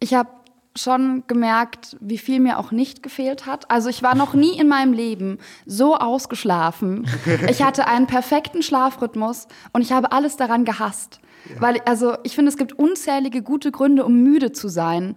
[0.00, 0.28] Ich habe
[0.76, 3.70] schon gemerkt, wie viel mir auch nicht gefehlt hat.
[3.70, 7.06] Also ich war noch nie in meinem Leben so ausgeschlafen.
[7.48, 11.20] Ich hatte einen perfekten Schlafrhythmus und ich habe alles daran gehasst.
[11.48, 11.60] Ja.
[11.60, 15.14] Weil, also ich finde, es gibt unzählige gute Gründe, um müde zu sein.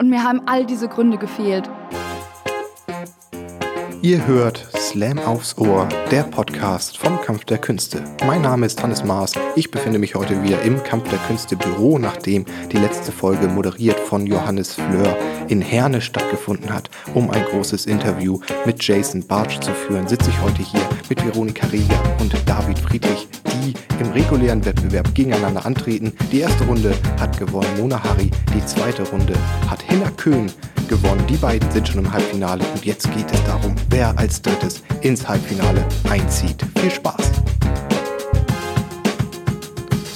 [0.00, 1.68] Und mir haben all diese Gründe gefehlt.
[4.00, 8.04] Ihr hört Slam aufs Ohr, der Podcast vom Kampf der Künste.
[8.24, 9.32] Mein Name ist Hannes Maas.
[9.56, 13.98] Ich befinde mich heute wieder im Kampf der Künste Büro, nachdem die letzte Folge moderiert
[13.98, 15.16] von Johannes Fleur
[15.48, 16.90] in Herne stattgefunden hat.
[17.14, 21.66] Um ein großes Interview mit Jason Bartsch zu führen, sitze ich heute hier mit Veronika
[21.66, 26.12] Rieger und David Friedrich, die im regulären Wettbewerb gegeneinander antreten.
[26.30, 29.34] Die erste Runde hat gewonnen Mona Hari, die zweite Runde
[29.68, 30.50] hat Hinner Köhn
[30.88, 31.26] gewonnen.
[31.28, 35.26] Die beiden sind schon im Halbfinale und jetzt geht es darum, wer als drittes ins
[35.26, 36.64] Halbfinale einzieht.
[36.78, 37.32] Viel Spaß!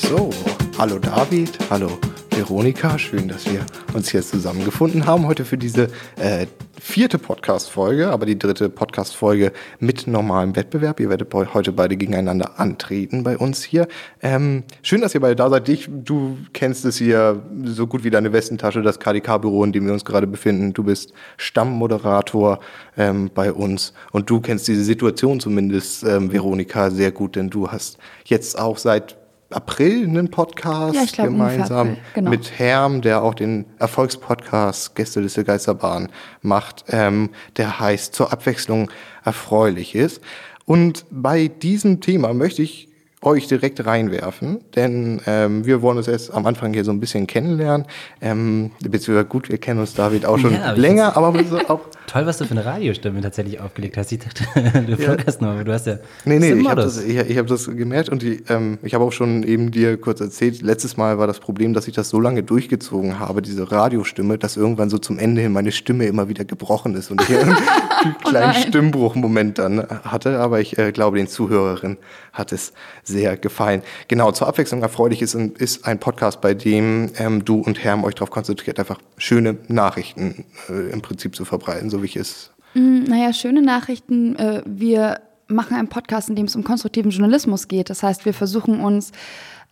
[0.08, 0.30] So,
[0.78, 1.98] hallo David, hallo
[2.30, 3.60] Veronika, schön, dass wir
[3.92, 6.46] uns hier zusammengefunden haben heute für diese äh,
[6.80, 10.98] vierte Podcast-Folge, aber die dritte Podcast-Folge mit normalem Wettbewerb.
[10.98, 13.86] Ihr werdet heute beide gegeneinander antreten bei uns hier.
[14.22, 15.68] Ähm, schön, dass ihr beide da seid.
[15.68, 19.92] Ich, du kennst es hier so gut wie deine Westentasche, das KDK-Büro, in dem wir
[19.92, 20.72] uns gerade befinden.
[20.72, 22.60] Du bist Stammmoderator
[22.96, 27.70] ähm, bei uns und du kennst diese Situation zumindest, ähm, Veronika, sehr gut, denn du
[27.70, 29.21] hast jetzt auch seit
[29.52, 32.30] April einen Podcast ja, glaub, gemeinsam genau.
[32.30, 36.08] mit Herm, der auch den Erfolgspodcast Gästeliste Geisterbahn
[36.42, 38.90] macht, ähm, der heißt zur Abwechslung
[39.24, 40.20] erfreulich ist.
[40.64, 42.88] Und bei diesem Thema möchte ich
[43.22, 47.26] euch direkt reinwerfen, denn ähm, wir wollen uns jetzt am Anfang hier so ein bisschen
[47.26, 47.86] kennenlernen.
[48.20, 51.80] Ähm, beziehungsweise gut, wir kennen uns David auch schon ja, länger, aber so auch.
[52.06, 54.12] Toll, was du für eine Radiostimme tatsächlich aufgelegt hast.
[54.12, 55.16] Ich dachte, du ja.
[55.40, 55.98] nur, aber du hast ja.
[56.24, 59.04] Nee, nee, ich habe das, ich, ich hab das gemerkt und die, ähm, ich habe
[59.04, 62.20] auch schon eben dir kurz erzählt, letztes Mal war das Problem, dass ich das so
[62.20, 66.44] lange durchgezogen habe, diese Radiostimme, dass irgendwann so zum Ende hin meine Stimme immer wieder
[66.44, 67.56] gebrochen ist und ich einen
[68.24, 70.38] kleinen oh Stimmbruchmoment dann hatte.
[70.40, 71.98] Aber ich äh, glaube, den Zuhörerinnen
[72.32, 73.82] hat es sehr gefallen.
[74.08, 78.14] Genau, zur Abwechslung erfreulich ist, ist ein Podcast, bei dem ähm, du und Herm euch
[78.14, 82.50] darauf konzentriert, einfach schöne Nachrichten äh, im Prinzip zu verbreiten, so wie ich es.
[82.74, 84.34] Mm, naja, schöne Nachrichten.
[84.36, 87.90] Äh, wir machen einen Podcast, in dem es um konstruktiven Journalismus geht.
[87.90, 89.12] Das heißt, wir versuchen uns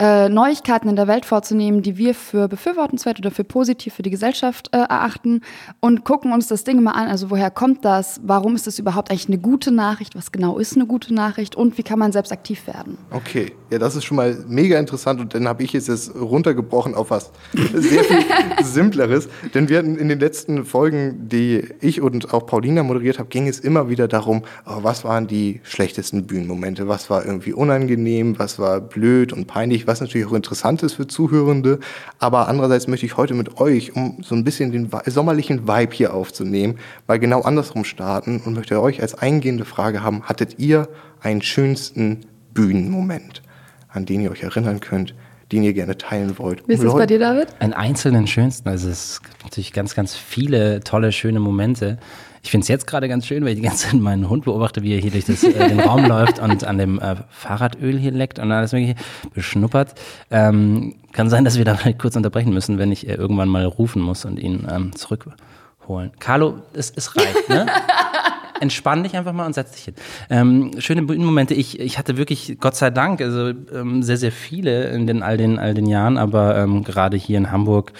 [0.01, 4.11] äh, Neuigkeiten in der Welt vorzunehmen, die wir für befürwortenswert oder für positiv für die
[4.11, 5.43] Gesellschaft äh, erachten
[5.81, 7.09] und gucken uns das Ding mal an.
[7.09, 8.19] Also woher kommt das?
[8.25, 10.17] Warum ist das überhaupt eigentlich eine gute Nachricht?
[10.17, 11.55] Was genau ist eine gute Nachricht?
[11.55, 12.97] Und wie kann man selbst aktiv werden?
[13.11, 17.11] Okay, ja, das ist schon mal mega interessant und dann habe ich jetzt runtergebrochen auf
[17.11, 18.25] was sehr viel
[18.65, 19.29] Simpleres.
[19.53, 23.49] Denn wir hatten in den letzten Folgen, die ich und auch Paulina moderiert habe, ging
[23.49, 26.89] es immer wieder darum, oh, was waren die schlechtesten Bühnenmomente?
[26.89, 28.39] Was war irgendwie unangenehm?
[28.39, 29.90] Was war blöd und peinlich?
[29.91, 31.81] Was natürlich auch interessant ist für Zuhörende.
[32.19, 36.15] Aber andererseits möchte ich heute mit euch, um so ein bisschen den sommerlichen Vibe hier
[36.15, 36.79] aufzunehmen,
[37.09, 40.89] mal genau andersrum starten und möchte euch als eingehende Frage haben, hattet ihr
[41.21, 42.21] einen schönsten
[42.55, 43.43] Bühnenmoment,
[43.89, 45.15] an den ihr euch erinnern könnt,
[45.51, 46.67] den ihr gerne teilen wollt.
[46.69, 47.49] Wie ist es bei dir, David?
[47.59, 48.69] Einen einzelnen schönsten.
[48.69, 51.99] Also es gibt natürlich ganz, ganz viele tolle, schöne Momente.
[52.43, 54.83] Ich finde es jetzt gerade ganz schön, weil ich die ganze Zeit meinen Hund beobachte,
[54.83, 58.13] wie er hier durch das, äh, den Raum läuft und an dem äh, Fahrradöl hier
[58.13, 58.97] leckt und alles wirklich
[59.35, 59.95] beschnuppert.
[60.31, 63.65] Ähm, kann sein, dass wir da vielleicht kurz unterbrechen müssen, wenn ich äh, irgendwann mal
[63.65, 66.13] rufen muss und ihn ähm, zurückholen.
[66.19, 67.67] Carlo, es, es reicht, ne?
[68.61, 69.95] Entspann dich einfach mal und setz dich hin.
[70.29, 71.55] Ähm, schöne Bühnenmomente.
[71.55, 75.39] Ich, ich hatte wirklich, Gott sei Dank, also ähm, sehr, sehr viele in den, all,
[75.39, 77.93] den, all den Jahren, aber ähm, gerade hier in Hamburg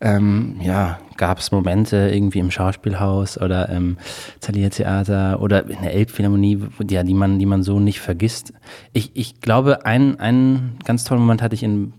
[0.00, 3.98] ähm, ja, gab es Momente irgendwie im Schauspielhaus oder im
[4.40, 8.54] Thalia Theater oder in der Elbphilharmonie, ja, die man, die man so nicht vergisst.
[8.92, 11.92] Ich, ich glaube, einen, einen ganz tollen Moment hatte ich in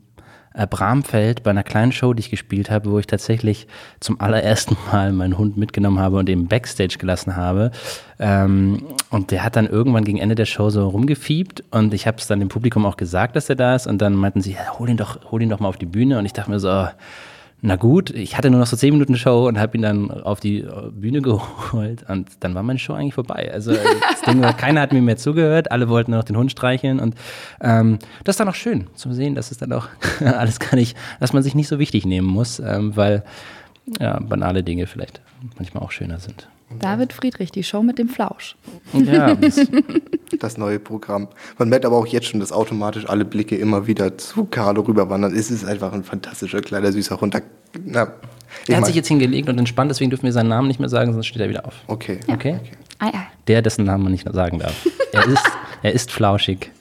[0.56, 3.68] äh, Bramfeld bei einer kleinen Show, die ich gespielt habe, wo ich tatsächlich
[4.00, 7.70] zum allerersten Mal meinen Hund mitgenommen habe und eben Backstage gelassen habe.
[8.20, 12.18] Ähm, und der hat dann irgendwann gegen Ende der Show so rumgefiebt und ich habe
[12.18, 14.90] es dann dem Publikum auch gesagt, dass er da ist und dann meinten sie, hol
[14.90, 16.88] ihn doch, hol ihn doch mal auf die Bühne und ich dachte mir so,
[17.64, 20.40] na gut, ich hatte nur noch so zehn Minuten Show und habe ihn dann auf
[20.40, 23.52] die Bühne geholt und dann war meine Show eigentlich vorbei.
[23.54, 26.52] Also das Ding war, keiner hat mir mehr zugehört, alle wollten nur noch den Hund
[26.52, 27.16] streicheln und
[27.62, 29.90] ähm, das ist dann auch schön zu sehen, dass es dann auch
[30.26, 33.24] alles gar nicht, dass man sich nicht so wichtig nehmen muss, ähm, weil
[34.00, 35.22] ja, banale Dinge vielleicht
[35.58, 36.48] manchmal auch schöner sind.
[36.80, 38.56] David Friedrich, die Show mit dem Flausch.
[38.94, 39.36] Ja,
[40.40, 41.28] das neue Programm.
[41.58, 45.36] Man merkt aber auch jetzt schon, dass automatisch alle Blicke immer wieder zu Carlo rüberwandern.
[45.36, 47.42] Es ist einfach ein fantastischer, kleiner, süßer Hund.
[47.86, 48.14] Na,
[48.68, 51.14] er hat sich jetzt hingelegt und entspannt, deswegen dürfen wir seinen Namen nicht mehr sagen,
[51.14, 51.76] sonst steht er wieder auf.
[51.88, 52.20] Okay.
[52.28, 52.36] Ja.
[52.36, 52.60] Okay?
[52.62, 53.12] okay.
[53.48, 54.88] Der, dessen Namen man nicht mehr sagen darf.
[55.12, 55.44] er, ist,
[55.84, 56.72] er ist flauschig.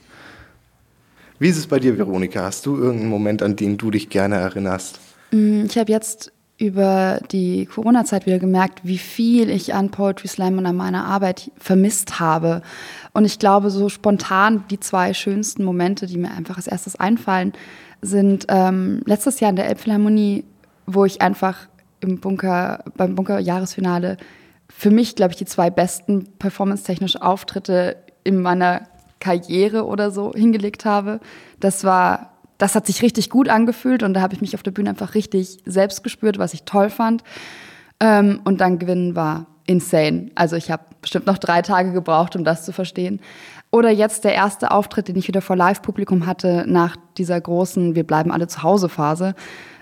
[1.39, 2.43] Wie ist es bei dir, Veronika?
[2.43, 5.01] Hast du irgendeinen Moment, an den du dich gerne erinnerst?
[5.31, 10.59] Mm, ich habe jetzt über die Corona-Zeit wieder gemerkt, wie viel ich an Poetry Slam
[10.59, 12.61] und an meiner Arbeit vermisst habe.
[13.13, 17.55] Und ich glaube, so spontan die zwei schönsten Momente, die mir einfach als erstes einfallen,
[18.03, 20.45] sind ähm, letztes Jahr in der Elbphilharmonie,
[20.87, 21.67] wo ich einfach
[22.01, 24.19] im Bunker, beim Bunker-Jahresfinale
[24.69, 28.83] für mich, glaube ich, die zwei besten performance-technischen Auftritte in meiner
[29.19, 31.21] Karriere oder so hingelegt habe.
[31.59, 32.30] Das war,
[32.61, 35.15] das hat sich richtig gut angefühlt und da habe ich mich auf der Bühne einfach
[35.15, 37.25] richtig selbst gespürt, was ich toll fand.
[38.01, 40.31] Ähm, und dann gewinnen war insane.
[40.35, 43.21] Also ich habe bestimmt noch drei Tage gebraucht, um das zu verstehen.
[43.71, 48.05] Oder jetzt der erste Auftritt, den ich wieder vor Live-Publikum hatte nach dieser großen Wir
[48.05, 49.35] bleiben alle zu Hause Phase,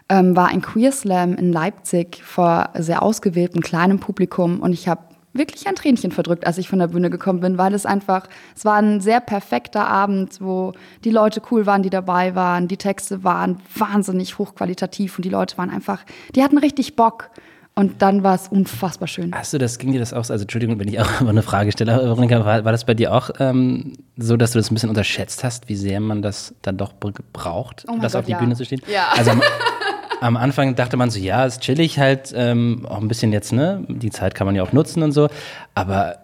[0.09, 5.03] ähm, war ein Queer Slam in Leipzig vor sehr ausgewähltem kleinem Publikum und ich habe
[5.33, 8.27] wirklich ein Tränchen verdrückt, als ich von der Bühne gekommen bin, weil es einfach,
[8.57, 10.73] es war ein sehr perfekter Abend, wo
[11.05, 15.59] die Leute cool waren, die dabei waren, die Texte waren wahnsinnig hochqualitativ und die Leute
[15.59, 16.05] waren einfach,
[16.35, 17.31] die hatten richtig Bock.
[17.75, 19.33] Und dann war es unfassbar schön.
[19.33, 21.71] Hast du das, ging dir das auch, also Entschuldigung, wenn ich auch immer eine Frage
[21.71, 24.89] stelle, Veronika, war, war das bei dir auch ähm, so, dass du das ein bisschen
[24.89, 26.93] unterschätzt hast, wie sehr man das dann doch
[27.33, 28.39] braucht, oh das Gott, auf die ja.
[28.41, 28.83] Bühne zu stehen?
[28.93, 29.11] Ja.
[29.17, 29.31] Also
[30.21, 33.85] am, Anfang dachte man so, ja, ist chillig halt, ähm, auch ein bisschen jetzt, ne?
[33.89, 35.29] Die Zeit kann man ja auch nutzen und so.
[35.75, 36.17] Aber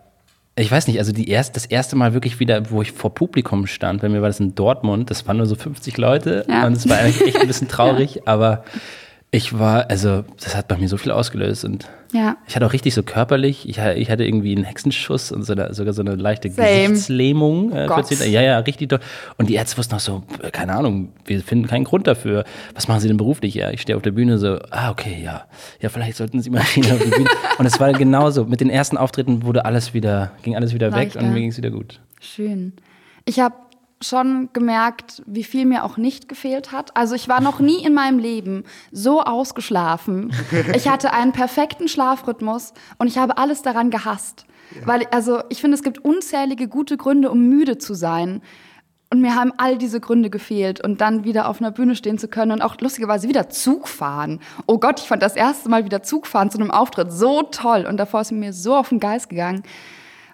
[0.56, 3.66] ich weiß nicht, also die erst, das erste Mal wirklich wieder, wo ich vor Publikum
[3.66, 6.66] stand, bei mir war das in Dortmund, das waren nur so 50 Leute Ja.
[6.66, 8.64] und es war eigentlich echt ein bisschen traurig, aber
[9.34, 12.36] ich war, also das hat bei mir so viel ausgelöst und Ja.
[12.46, 15.74] ich hatte auch richtig so körperlich, ich, ich hatte irgendwie einen Hexenschuss und so eine,
[15.74, 16.68] sogar so eine leichte Same.
[16.90, 17.72] Gesichtslähmung.
[17.72, 18.06] Äh, Gott.
[18.06, 19.00] 14, ja, ja, richtig doll.
[19.36, 20.22] Und die Ärzte wussten auch so,
[20.52, 22.44] keine Ahnung, wir finden keinen Grund dafür.
[22.76, 23.54] Was machen Sie denn beruflich?
[23.54, 25.46] Ja, ich stehe auf der Bühne so, ah, okay, ja.
[25.80, 27.28] Ja, vielleicht sollten Sie mal wieder auf die Bühne.
[27.58, 28.44] Und es war genauso.
[28.44, 31.20] Mit den ersten Auftritten wurde alles wieder, ging alles wieder weg Leichter.
[31.20, 31.98] und mir ging es wieder gut.
[32.20, 32.72] Schön.
[33.26, 33.54] Ich habe
[34.06, 36.96] schon gemerkt, wie viel mir auch nicht gefehlt hat.
[36.96, 40.32] Also ich war noch nie in meinem Leben so ausgeschlafen.
[40.74, 44.46] Ich hatte einen perfekten Schlafrhythmus und ich habe alles daran gehasst.
[44.84, 48.42] Weil, also ich finde, es gibt unzählige gute Gründe, um müde zu sein.
[49.10, 50.82] Und mir haben all diese Gründe gefehlt.
[50.82, 54.40] Und dann wieder auf einer Bühne stehen zu können und auch lustigerweise wieder Zug fahren.
[54.66, 57.86] Oh Gott, ich fand das erste Mal wieder Zug fahren zu einem Auftritt so toll.
[57.88, 59.62] Und davor ist mir so auf den Geist gegangen.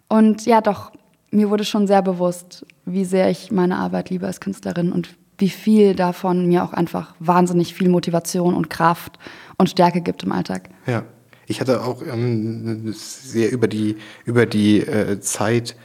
[0.08, 0.92] Und ja, doch,
[1.30, 5.48] mir wurde schon sehr bewusst, wie sehr ich meine Arbeit liebe als Künstlerin und wie
[5.48, 9.18] viel davon mir auch einfach wahnsinnig viel Motivation und Kraft
[9.56, 10.68] und Stärke gibt im Alltag.
[10.86, 11.04] Ja,
[11.46, 15.76] ich hatte auch ähm, sehr über die, über die äh, Zeit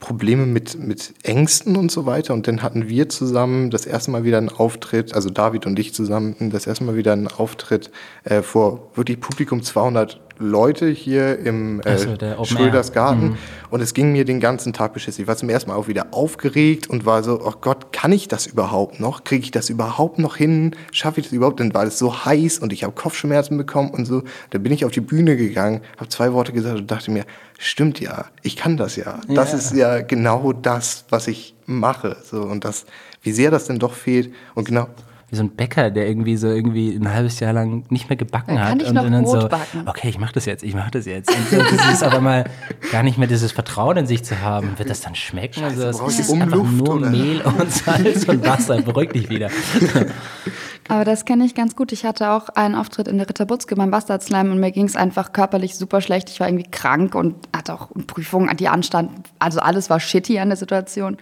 [0.00, 2.34] Probleme mit, mit Ängsten und so weiter.
[2.34, 5.94] Und dann hatten wir zusammen das erste Mal wieder einen Auftritt, also David und ich
[5.94, 7.90] zusammen, das erste Mal wieder einen Auftritt
[8.24, 12.92] äh, vor wirklich Publikum 200 Leute hier im äh, so, Schröders.
[12.92, 13.38] Garten.
[13.70, 15.22] Und es ging mir den ganzen Tag beschissen.
[15.22, 18.28] Ich war zum ersten Mal auch wieder aufgeregt und war so, oh Gott, kann ich
[18.28, 19.24] das überhaupt noch?
[19.24, 20.74] Kriege ich das überhaupt noch hin?
[20.92, 21.60] Schaffe ich das überhaupt?
[21.60, 24.22] Dann war es so heiß und ich habe Kopfschmerzen bekommen und so.
[24.50, 27.24] Dann bin ich auf die Bühne gegangen, habe zwei Worte gesagt und dachte mir,
[27.58, 29.20] stimmt ja, ich kann das ja.
[29.28, 29.58] Das Ja.
[29.58, 32.16] ist ja genau das, was ich mache.
[32.22, 32.86] So, und das,
[33.22, 34.32] wie sehr das denn doch fehlt.
[34.54, 34.88] Und genau,
[35.34, 38.54] Wie so ein Bäcker, der irgendwie so irgendwie ein halbes Jahr lang nicht mehr gebacken
[38.54, 38.68] Da hat.
[38.68, 39.82] kann ich und noch dann Brot so, backen.
[39.86, 41.28] okay, ich mach das jetzt, ich mach das jetzt.
[41.28, 42.44] Und so, das ist aber mal
[42.92, 44.78] gar nicht mehr dieses Vertrauen in sich zu haben.
[44.78, 45.58] Wird das dann schmecken?
[45.60, 47.10] Scheiße, also, es ich ist einfach Umluft, nur oder?
[47.10, 48.80] Mehl und Salz und Wasser.
[48.80, 49.50] Beruhig dich wieder.
[50.88, 51.92] Aber das kenne ich ganz gut.
[51.92, 54.96] Ich hatte auch einen Auftritt in der Ritterbutzke beim Bastard Slam und mir ging es
[54.96, 56.28] einfach körperlich super schlecht.
[56.30, 59.22] Ich war irgendwie krank und hatte auch Prüfungen, die anstanden.
[59.38, 61.16] Also alles war shitty an der Situation.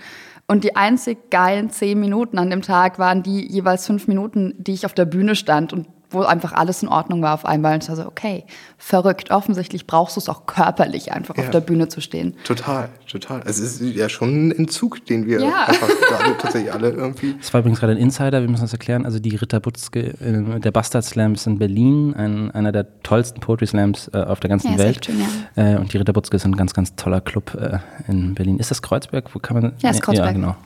[0.52, 4.74] Und die einzig geilen zehn Minuten an dem Tag waren die jeweils fünf Minuten, die
[4.74, 5.72] ich auf der Bühne stand.
[5.72, 7.74] Und wo einfach alles in Ordnung war auf einmal.
[7.74, 8.44] Und ich war so, okay,
[8.78, 9.30] verrückt.
[9.30, 11.44] Offensichtlich brauchst du es auch körperlich, einfach Ja.
[11.44, 12.34] auf der Bühne zu stehen.
[12.44, 13.42] total, total.
[13.46, 15.64] Es ist ja schon ein Entzug, den wir Ja.
[15.66, 17.34] einfach gerade tatsächlich alle irgendwie.
[17.38, 19.04] Das war übrigens gerade ein Insider, wir müssen das erklären.
[19.04, 23.40] Also die Ritter Butzke, äh, der Bastard Slam ist in Berlin, ein, einer der tollsten
[23.40, 24.90] Poetry Slams äh, auf der ganzen Ja, ist Welt.
[24.96, 25.20] echt schön,
[25.56, 27.78] äh, und die Ritter Butzke ist ein ganz, ganz toller Club äh,
[28.10, 28.58] in Berlin.
[28.58, 29.34] Ist das Kreuzberg?
[29.34, 29.72] Wo kann man?
[29.78, 30.26] Ja, ist Kreuzberg.
[30.28, 30.56] Ja, genau.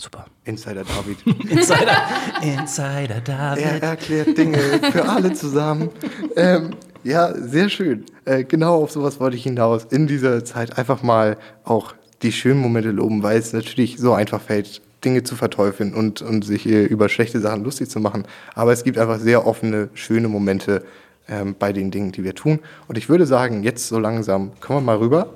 [0.00, 0.24] Super.
[0.44, 1.18] Insider David.
[1.50, 1.98] Insider,
[2.40, 3.64] Insider David.
[3.64, 4.56] Er erklärt Dinge
[4.90, 5.90] für alle zusammen.
[6.36, 6.70] Ähm,
[7.04, 8.06] ja, sehr schön.
[8.24, 9.84] Äh, genau auf sowas wollte ich hinaus.
[9.90, 14.40] In dieser Zeit einfach mal auch die schönen Momente loben, weil es natürlich so einfach
[14.40, 18.24] fällt, Dinge zu verteufeln und, und sich äh, über schlechte Sachen lustig zu machen.
[18.54, 20.82] Aber es gibt einfach sehr offene, schöne Momente
[21.28, 22.60] ähm, bei den Dingen, die wir tun.
[22.88, 25.34] Und ich würde sagen, jetzt so langsam kommen wir mal rüber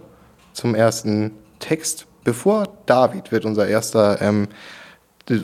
[0.54, 2.06] zum ersten Text.
[2.24, 4.48] Bevor David wird unser erster ähm,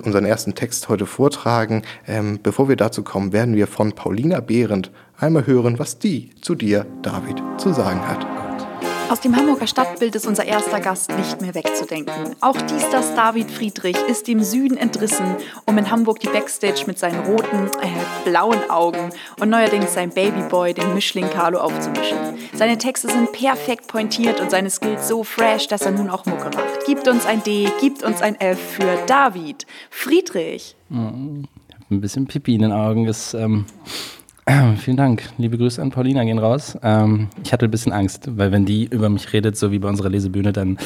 [0.05, 1.83] unseren ersten Text heute vortragen.
[2.07, 6.55] Ähm, bevor wir dazu kommen, werden wir von Paulina Behrendt einmal hören, was die zu
[6.55, 8.50] dir, David, zu sagen hat.
[9.11, 12.37] Aus dem Hamburger Stadtbild ist unser erster Gast nicht mehr wegzudenken.
[12.41, 15.35] Auch Diestas David Friedrich ist dem Süden entrissen,
[15.67, 17.89] um in Hamburg die Backstage mit seinen roten, äh,
[18.25, 22.19] blauen Augen und neuerdings sein Babyboy, den Mischling Carlo, aufzumischen.
[22.55, 26.45] Seine Texte sind perfekt pointiert und seine Skills so fresh, dass er nun auch Mucke
[26.57, 26.87] macht.
[26.87, 30.77] Gibt uns ein D, gibt uns ein F für David Friedrich.
[31.91, 33.35] ein bisschen Pipi in den Augen ist.
[33.35, 33.67] Ähm
[34.79, 35.23] Vielen Dank.
[35.39, 36.77] Liebe Grüße an Paulina gehen raus.
[36.83, 39.89] Ähm, ich hatte ein bisschen Angst, weil wenn die über mich redet, so wie bei
[39.89, 40.79] unserer Lesebühne, dann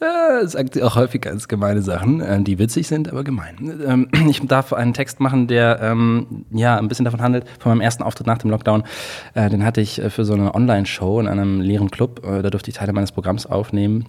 [0.00, 3.82] äh, sagt sie auch häufig ganz gemeine Sachen, äh, die witzig sind, aber gemein.
[3.86, 7.82] Ähm, ich darf einen Text machen, der ähm, ja ein bisschen davon handelt, von meinem
[7.82, 8.84] ersten Auftritt nach dem Lockdown.
[9.34, 12.24] Äh, den hatte ich äh, für so eine Online-Show in einem leeren Club.
[12.24, 14.06] Äh, da durfte ich Teile meines Programms aufnehmen.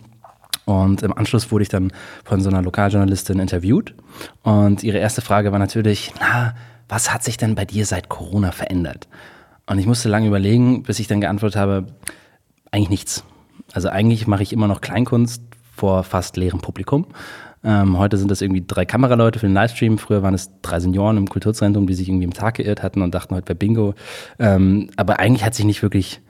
[0.66, 1.92] Und im Anschluss wurde ich dann
[2.24, 3.94] von so einer Lokaljournalistin interviewt.
[4.42, 6.56] Und ihre erste Frage war natürlich, na,
[6.88, 9.08] was hat sich denn bei dir seit Corona verändert?
[9.68, 11.88] Und ich musste lange überlegen, bis ich dann geantwortet habe,
[12.72, 13.24] eigentlich nichts.
[13.74, 15.42] Also eigentlich mache ich immer noch Kleinkunst
[15.76, 17.08] vor fast leerem Publikum.
[17.64, 19.98] Ähm, heute sind das irgendwie drei Kameraleute für den Livestream.
[19.98, 23.16] Früher waren es drei Senioren im Kulturzentrum, die sich irgendwie im Tag geirrt hatten und
[23.16, 23.96] dachten, heute wäre Bingo.
[24.38, 26.22] Ähm, aber eigentlich hat sich nicht wirklich,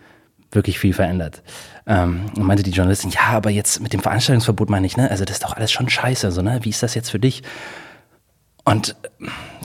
[0.51, 1.43] wirklich viel verändert.
[1.87, 5.11] Ähm, und meinte die Journalistin, ja, aber jetzt mit dem Veranstaltungsverbot meine ich, ne?
[5.11, 6.59] Also das ist doch alles schon scheiße, so, ne?
[6.61, 7.43] Wie ist das jetzt für dich?
[8.65, 8.95] Und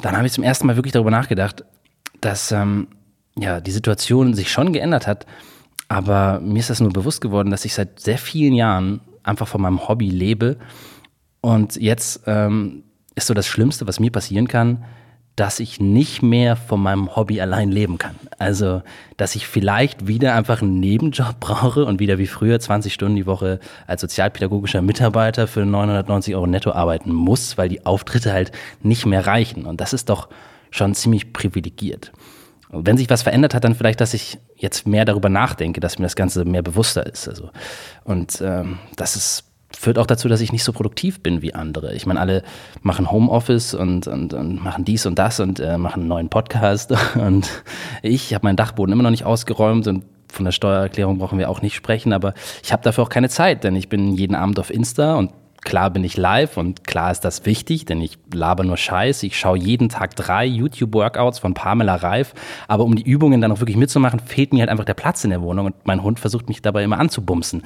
[0.03, 1.65] dann habe ich zum ersten Mal wirklich darüber nachgedacht,
[2.21, 2.89] dass ähm,
[3.37, 5.27] ja, die Situation sich schon geändert hat,
[5.89, 9.61] aber mir ist das nur bewusst geworden, dass ich seit sehr vielen Jahren einfach von
[9.61, 10.57] meinem Hobby lebe.
[11.41, 14.85] Und jetzt ähm, ist so das Schlimmste, was mir passieren kann,
[15.41, 18.15] dass ich nicht mehr von meinem Hobby allein leben kann.
[18.39, 18.83] Also,
[19.17, 23.25] dass ich vielleicht wieder einfach einen Nebenjob brauche und wieder wie früher 20 Stunden die
[23.25, 29.07] Woche als sozialpädagogischer Mitarbeiter für 990 Euro netto arbeiten muss, weil die Auftritte halt nicht
[29.07, 29.65] mehr reichen.
[29.65, 30.29] Und das ist doch
[30.71, 32.13] schon ziemlich privilegiert.
[32.69, 35.99] Und wenn sich was verändert hat, dann vielleicht, dass ich jetzt mehr darüber nachdenke, dass
[35.99, 37.27] mir das Ganze mehr bewusster ist.
[37.29, 37.49] Also,
[38.05, 39.50] und ähm, das ist
[39.81, 41.95] führt auch dazu, dass ich nicht so produktiv bin wie andere.
[41.95, 42.43] Ich meine, alle
[42.83, 46.93] machen Homeoffice und, und, und machen dies und das und äh, machen einen neuen Podcast.
[47.15, 47.49] Und
[48.03, 51.63] ich habe meinen Dachboden immer noch nicht ausgeräumt und von der Steuererklärung brauchen wir auch
[51.63, 54.71] nicht sprechen, aber ich habe dafür auch keine Zeit, denn ich bin jeden Abend auf
[54.71, 55.33] Insta und
[55.63, 59.23] klar bin ich live und klar ist das wichtig, denn ich laber nur Scheiß.
[59.25, 62.35] Ich schaue jeden Tag drei YouTube-Workouts von Pamela Reif,
[62.69, 65.31] aber um die Übungen dann auch wirklich mitzumachen, fehlt mir halt einfach der Platz in
[65.31, 67.63] der Wohnung und mein Hund versucht mich dabei immer anzubumsen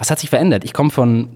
[0.00, 0.64] was hat sich verändert?
[0.64, 1.28] Ich komme von,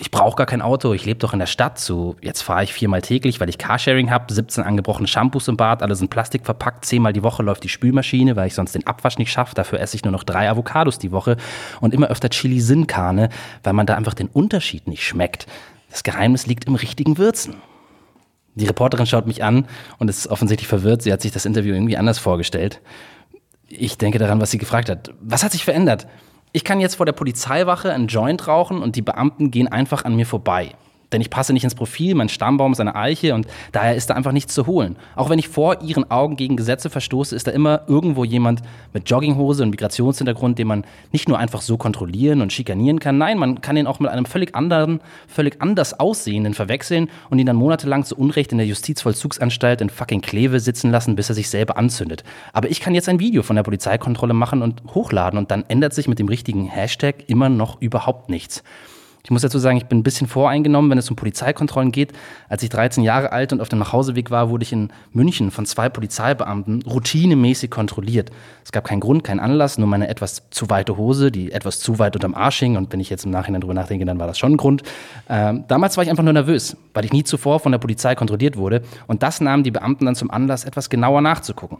[0.00, 2.72] ich brauche gar kein Auto, ich lebe doch in der Stadt, zu jetzt fahre ich
[2.72, 6.86] viermal täglich, weil ich Carsharing habe, 17 angebrochene Shampoos im Bad, alle sind Plastik verpackt,
[6.86, 9.96] zehnmal die Woche läuft die Spülmaschine, weil ich sonst den Abwasch nicht schaffe, dafür esse
[9.96, 11.36] ich nur noch drei Avocados die Woche
[11.82, 13.28] und immer öfter Chili Sin Carne,
[13.62, 15.46] weil man da einfach den Unterschied nicht schmeckt.
[15.90, 17.56] Das Geheimnis liegt im richtigen Würzen.
[18.54, 19.66] Die Reporterin schaut mich an
[19.98, 22.80] und ist offensichtlich verwirrt, sie hat sich das Interview irgendwie anders vorgestellt.
[23.68, 25.12] Ich denke daran, was sie gefragt hat.
[25.20, 26.06] Was hat sich verändert?
[26.52, 30.16] Ich kann jetzt vor der Polizeiwache einen Joint rauchen und die Beamten gehen einfach an
[30.16, 30.74] mir vorbei.
[31.12, 34.14] Denn ich passe nicht ins Profil, mein Stammbaum ist eine Eiche und daher ist da
[34.14, 34.96] einfach nichts zu holen.
[35.14, 39.08] Auch wenn ich vor ihren Augen gegen Gesetze verstoße, ist da immer irgendwo jemand mit
[39.08, 43.18] Jogginghose und Migrationshintergrund, den man nicht nur einfach so kontrollieren und schikanieren kann.
[43.18, 47.46] Nein, man kann ihn auch mit einem völlig anderen, völlig anders aussehenden verwechseln und ihn
[47.46, 51.48] dann monatelang zu Unrecht in der Justizvollzugsanstalt in fucking Kleve sitzen lassen, bis er sich
[51.48, 52.24] selber anzündet.
[52.52, 55.94] Aber ich kann jetzt ein Video von der Polizeikontrolle machen und hochladen und dann ändert
[55.94, 58.62] sich mit dem richtigen Hashtag immer noch überhaupt nichts.
[59.26, 62.12] Ich muss dazu sagen, ich bin ein bisschen voreingenommen, wenn es um Polizeikontrollen geht.
[62.48, 65.66] Als ich 13 Jahre alt und auf dem Nachhauseweg war, wurde ich in München von
[65.66, 68.30] zwei Polizeibeamten routinemäßig kontrolliert.
[68.62, 71.98] Es gab keinen Grund, keinen Anlass, nur meine etwas zu weite Hose, die etwas zu
[71.98, 72.76] weit unterm Arsch hing.
[72.76, 74.84] Und wenn ich jetzt im Nachhinein drüber nachdenke, dann war das schon ein Grund.
[75.28, 78.56] Ähm, damals war ich einfach nur nervös, weil ich nie zuvor von der Polizei kontrolliert
[78.56, 78.82] wurde.
[79.08, 81.78] Und das nahmen die Beamten dann zum Anlass, etwas genauer nachzugucken.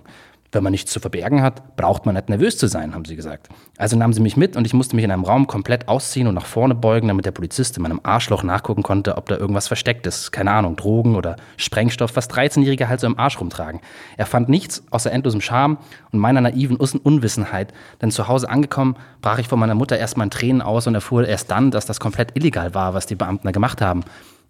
[0.53, 3.49] Wenn man nichts zu verbergen hat, braucht man nicht nervös zu sein, haben sie gesagt.
[3.76, 6.35] Also nahmen sie mich mit und ich musste mich in einem Raum komplett ausziehen und
[6.35, 10.07] nach vorne beugen, damit der Polizist in meinem Arschloch nachgucken konnte, ob da irgendwas versteckt
[10.07, 10.33] ist.
[10.33, 13.81] Keine Ahnung, Drogen oder Sprengstoff, was 13-Jährige halt so im Arsch rumtragen.
[14.17, 15.79] Er fand nichts außer endlosem Charme
[16.12, 17.73] und meiner naiven Unwissenheit.
[18.00, 21.26] Denn zu Hause angekommen, brach ich von meiner Mutter erstmal in Tränen aus und erfuhr
[21.26, 24.05] erst dann, dass das komplett illegal war, was die Beamten da gemacht haben.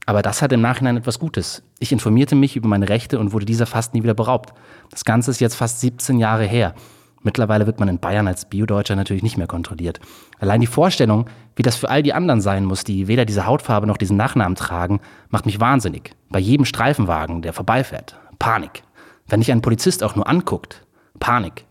[0.07, 1.65] Aber das hat im Nachhinein etwas Gutes.
[1.81, 4.55] Ich informierte mich über meine Rechte und wurde dieser fast nie wieder beraubt.
[4.91, 6.75] Das Ganze ist jetzt fast 17 Jahre her.
[7.23, 9.99] Mittlerweile wird man in Bayern als Biodeutscher natürlich nicht mehr kontrolliert.
[10.39, 13.89] Allein die Vorstellung, wie das für all die anderen sein muss, die weder diese Hautfarbe
[13.89, 16.13] noch diesen Nachnamen tragen, macht mich wahnsinnig.
[16.31, 18.17] Bei jedem Streifenwagen, der vorbeifährt.
[18.39, 18.85] Panik.
[19.27, 20.87] Wenn dich ein Polizist auch nur anguckt.
[21.19, 21.65] Panik.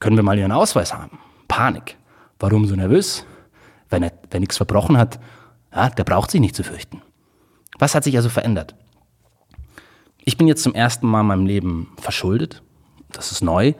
[0.00, 1.18] Können wir mal Ihren Ausweis haben?
[1.46, 1.98] Panik.
[2.38, 3.26] Warum so nervös?
[3.90, 5.20] Wenn er, wenn nichts verbrochen hat,
[5.74, 7.02] ja, der braucht sich nicht zu fürchten.
[7.82, 8.76] Was hat sich also verändert?
[10.24, 12.62] Ich bin jetzt zum ersten Mal in meinem Leben verschuldet.
[13.10, 13.72] Das ist neu.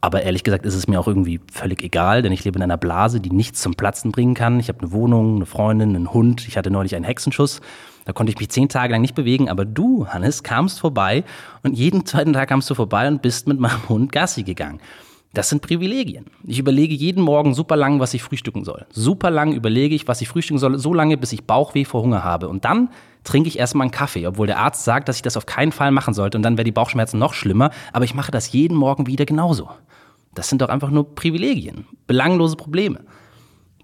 [0.00, 2.78] Aber ehrlich gesagt ist es mir auch irgendwie völlig egal, denn ich lebe in einer
[2.78, 4.60] Blase, die nichts zum Platzen bringen kann.
[4.60, 6.48] Ich habe eine Wohnung, eine Freundin, einen Hund.
[6.48, 7.60] Ich hatte neulich einen Hexenschuss.
[8.06, 9.50] Da konnte ich mich zehn Tage lang nicht bewegen.
[9.50, 11.22] Aber du, Hannes, kamst vorbei
[11.62, 14.80] und jeden zweiten Tag kamst du vorbei und bist mit meinem Hund Gassi gegangen.
[15.34, 16.24] Das sind Privilegien.
[16.44, 18.86] Ich überlege jeden Morgen super lang, was ich frühstücken soll.
[18.90, 22.24] Super lang überlege ich, was ich frühstücken soll, so lange, bis ich Bauchweh vor Hunger
[22.24, 22.48] habe.
[22.48, 22.88] Und dann
[23.24, 25.90] trinke ich erstmal einen Kaffee, obwohl der Arzt sagt, dass ich das auf keinen Fall
[25.90, 27.70] machen sollte und dann wäre die Bauchschmerzen noch schlimmer.
[27.92, 29.68] Aber ich mache das jeden Morgen wieder genauso.
[30.34, 33.00] Das sind doch einfach nur Privilegien, belanglose Probleme.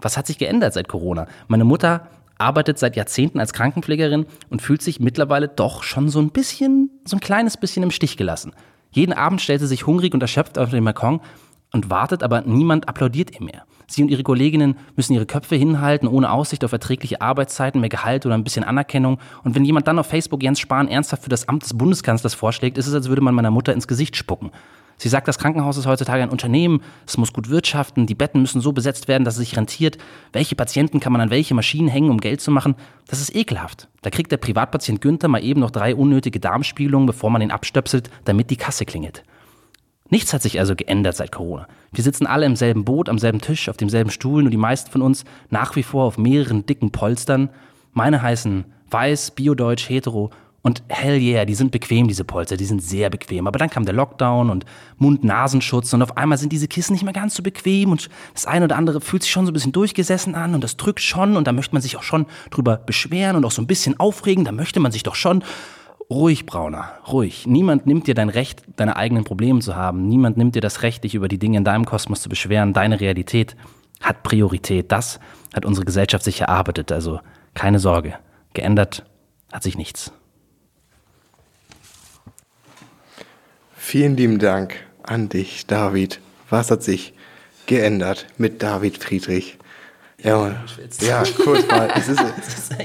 [0.01, 1.27] Was hat sich geändert seit Corona?
[1.47, 6.29] Meine Mutter arbeitet seit Jahrzehnten als Krankenpflegerin und fühlt sich mittlerweile doch schon so ein
[6.29, 8.53] bisschen, so ein kleines bisschen im Stich gelassen.
[8.91, 11.19] Jeden Abend stellt sie sich hungrig und erschöpft auf den Balkon
[11.73, 13.65] und wartet, aber niemand applaudiert ihr mehr.
[13.89, 18.25] Sie und ihre Kolleginnen müssen ihre Köpfe hinhalten, ohne Aussicht auf erträgliche Arbeitszeiten, mehr Gehalt
[18.25, 19.17] oder ein bisschen Anerkennung.
[19.43, 22.77] Und wenn jemand dann auf Facebook Jens Spahn ernsthaft für das Amt des Bundeskanzlers vorschlägt,
[22.77, 24.51] ist es, als würde man meiner Mutter ins Gesicht spucken.
[24.99, 28.61] Sie sagt, das Krankenhaus ist heutzutage ein Unternehmen, es muss gut wirtschaften, die Betten müssen
[28.61, 29.99] so besetzt werden, dass es sich rentiert.
[30.33, 32.75] Welche Patienten kann man an welche Maschinen hängen, um Geld zu machen?
[33.07, 33.87] Das ist ekelhaft.
[34.01, 38.09] Da kriegt der Privatpatient Günther mal eben noch drei unnötige Darmspielungen, bevor man ihn abstöpselt,
[38.25, 39.23] damit die Kasse klingelt.
[40.09, 41.67] Nichts hat sich also geändert seit Corona.
[41.91, 44.91] Wir sitzen alle im selben Boot, am selben Tisch, auf demselben Stuhl, nur die meisten
[44.91, 47.49] von uns nach wie vor auf mehreren dicken Polstern.
[47.93, 50.31] Meine heißen weiß, biodeutsch, hetero
[50.67, 53.47] und hell yeah, die sind bequem, diese Polster, die sind sehr bequem.
[53.47, 54.65] Aber dann kam der Lockdown und
[54.97, 58.65] Mund-Nasenschutz und auf einmal sind diese Kissen nicht mehr ganz so bequem und das eine
[58.65, 61.47] oder andere fühlt sich schon so ein bisschen durchgesessen an und das drückt schon und
[61.47, 64.51] da möchte man sich auch schon drüber beschweren und auch so ein bisschen aufregen, da
[64.51, 65.43] möchte man sich doch schon
[66.09, 67.45] ruhig, Brauner, ruhig.
[67.47, 70.07] Niemand nimmt dir dein Recht, deine eigenen Probleme zu haben.
[70.07, 72.73] Niemand nimmt dir das Recht, dich über die Dinge in deinem Kosmos zu beschweren.
[72.73, 73.55] Deine Realität
[74.01, 74.91] hat Priorität.
[74.91, 75.19] Das
[75.53, 76.91] hat unsere Gesellschaft sich erarbeitet.
[76.91, 77.19] Also
[77.53, 78.15] keine Sorge.
[78.53, 79.05] Geändert
[79.51, 80.11] hat sich nichts.
[83.75, 86.19] Vielen lieben Dank an dich, David.
[86.49, 87.13] Was hat sich
[87.67, 89.57] geändert mit David Friedrich?
[90.23, 90.65] Ja,
[91.01, 91.91] ja, kurz mal.
[91.95, 92.19] Es ist,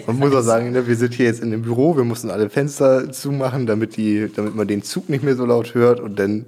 [0.06, 2.50] man muss auch sagen, ne, wir sind hier jetzt in dem Büro, wir mussten alle
[2.50, 6.44] Fenster zumachen, damit, die, damit man den Zug nicht mehr so laut hört und dann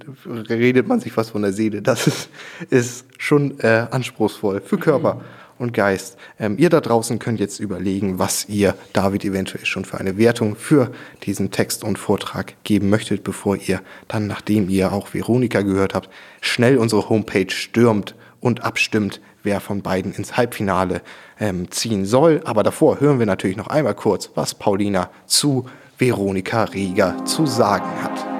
[0.47, 1.81] redet man sich was von der Seele.
[1.81, 2.29] Das ist,
[2.69, 5.15] ist schon äh, anspruchsvoll für Körper.
[5.15, 5.21] Mhm
[5.57, 6.17] und Geist.
[6.39, 10.55] Ähm, ihr da draußen könnt jetzt überlegen, was ihr David eventuell schon für eine Wertung
[10.55, 10.91] für
[11.23, 16.09] diesen Text und Vortrag geben möchtet, bevor ihr dann, nachdem ihr auch Veronika gehört habt,
[16.41, 21.01] schnell unsere Homepage stürmt und abstimmt, wer von beiden ins Halbfinale
[21.39, 22.41] ähm, ziehen soll.
[22.43, 25.65] Aber davor hören wir natürlich noch einmal kurz, was Paulina zu
[25.97, 28.35] Veronika Rieger zu sagen hat.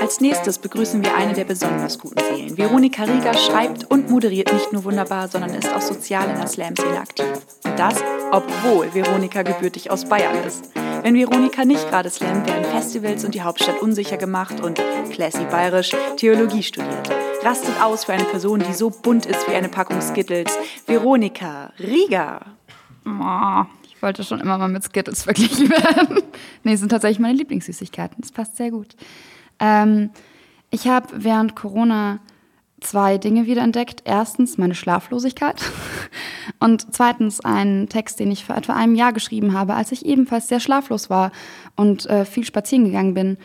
[0.00, 2.56] Als nächstes begrüßen wir eine der besonders guten Seelen.
[2.56, 7.00] Veronika Rieger schreibt und moderiert nicht nur wunderbar, sondern ist auch sozial in der Slam-Szene
[7.00, 7.26] aktiv.
[7.64, 7.96] Und das,
[8.30, 10.70] obwohl Veronika gebürtig aus Bayern ist.
[11.02, 15.90] Wenn Veronika nicht gerade slammt, werden Festivals und die Hauptstadt unsicher gemacht und classy bayerisch
[16.16, 17.25] Theologie studiert.
[17.46, 20.58] Rastet aus für eine Person, die so bunt ist wie eine Packung Skittles.
[20.84, 22.40] Veronika Rieger.
[23.06, 26.24] Oh, ich wollte schon immer mal mit Skittles verglichen werden.
[26.64, 28.16] nee, sind tatsächlich meine Lieblingssüßigkeiten.
[28.18, 28.96] Das passt sehr gut.
[29.60, 30.10] Ähm,
[30.72, 32.18] ich habe während Corona
[32.80, 34.02] zwei Dinge wiederentdeckt.
[34.04, 35.62] Erstens meine Schlaflosigkeit
[36.58, 40.48] und zweitens einen Text, den ich vor etwa einem Jahr geschrieben habe, als ich ebenfalls
[40.48, 41.30] sehr schlaflos war
[41.76, 43.38] und äh, viel spazieren gegangen bin.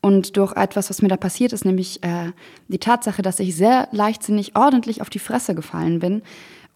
[0.00, 2.32] Und durch etwas, was mir da passiert ist, nämlich äh,
[2.68, 6.22] die Tatsache, dass ich sehr leichtsinnig ordentlich auf die Fresse gefallen bin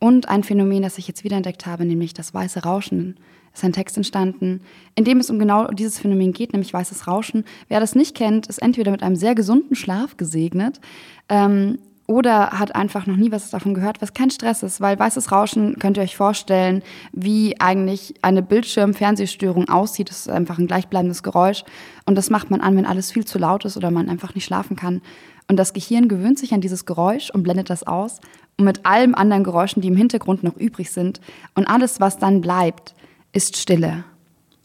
[0.00, 3.16] und ein Phänomen, das ich jetzt wiederentdeckt habe, nämlich das weiße Rauschen
[3.54, 4.62] ist ein Text entstanden,
[4.94, 7.44] in dem es um genau dieses Phänomen geht, nämlich weißes Rauschen.
[7.68, 10.80] Wer das nicht kennt, ist entweder mit einem sehr gesunden Schlaf gesegnet
[11.28, 15.30] ähm, oder hat einfach noch nie was davon gehört, was kein Stress ist, weil weißes
[15.32, 20.10] Rauschen könnt ihr euch vorstellen, wie eigentlich eine Bildschirm-Fernsehstörung aussieht.
[20.10, 21.64] Das ist einfach ein gleichbleibendes Geräusch
[22.04, 24.44] und das macht man an, wenn alles viel zu laut ist oder man einfach nicht
[24.44, 25.00] schlafen kann.
[25.48, 28.20] Und das Gehirn gewöhnt sich an dieses Geräusch und blendet das aus
[28.58, 31.20] und mit allen anderen Geräuschen, die im Hintergrund noch übrig sind
[31.54, 32.94] und alles, was dann bleibt,
[33.32, 34.04] ist Stille.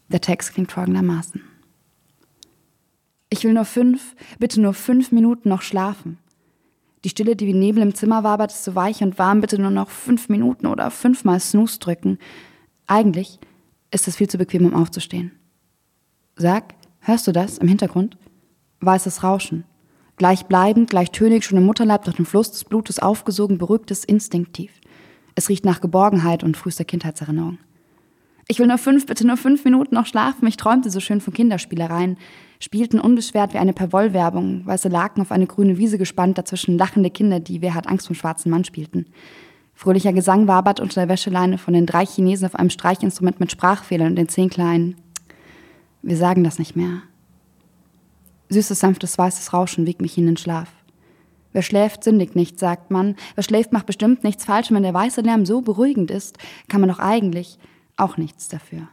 [0.10, 1.41] Der Text klingt folgendermaßen.
[3.30, 6.17] Ich will nur fünf, bitte nur fünf Minuten noch schlafen.
[7.03, 9.71] Die Stille, die wie Nebel im Zimmer wabert, ist so weich und warm, bitte nur
[9.71, 12.17] noch fünf Minuten oder fünfmal Snooze drücken.
[12.88, 13.39] Eigentlich
[13.91, 15.31] ist es viel zu bequem, um aufzustehen.
[16.36, 18.17] Sag, hörst du das im Hintergrund?
[18.81, 19.65] Weißes Rauschen.
[20.17, 24.71] Gleichbleibend, gleichtönig, schon im Mutterleib durch den Fluss des Blutes aufgesogen, beruhigt es instinktiv.
[25.36, 27.60] Es riecht nach Geborgenheit und frühester Kindheitserinnerung.
[28.47, 30.47] Ich will nur fünf, bitte nur fünf Minuten noch schlafen.
[30.47, 32.17] Ich träumte so schön von Kinderspielereien.
[32.60, 37.39] Spielten unbeschwert wie eine Perwoll-Werbung, weiße Laken auf eine grüne Wiese gespannt, dazwischen lachende Kinder,
[37.39, 39.06] die Wer hat Angst vom schwarzen Mann spielten.
[39.74, 44.08] Fröhlicher Gesang wabert unter der Wäscheleine von den drei Chinesen auf einem Streichinstrument mit Sprachfehlern
[44.10, 44.96] und den zehn kleinen.
[46.02, 47.04] Wir sagen das nicht mehr.
[48.50, 50.70] Süßes, sanftes, weißes Rauschen wiegt mich in den Schlaf.
[51.54, 53.15] Wer schläft, sündigt nicht, sagt man.
[53.36, 54.70] Wer schläft, macht bestimmt nichts falsch.
[54.70, 57.60] Und wenn der weiße Lärm so beruhigend ist, kann man doch eigentlich
[57.98, 58.88] auch nichts dafür.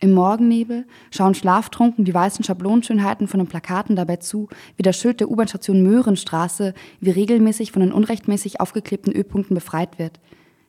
[0.00, 5.20] Im Morgennebel schauen schlaftrunken die weißen Schablonenschönheiten von den Plakaten dabei zu, wie das Schild
[5.20, 10.20] der U-Bahn-Station Möhrenstraße wie regelmäßig von den unrechtmäßig aufgeklebten Ö-Punkten befreit wird.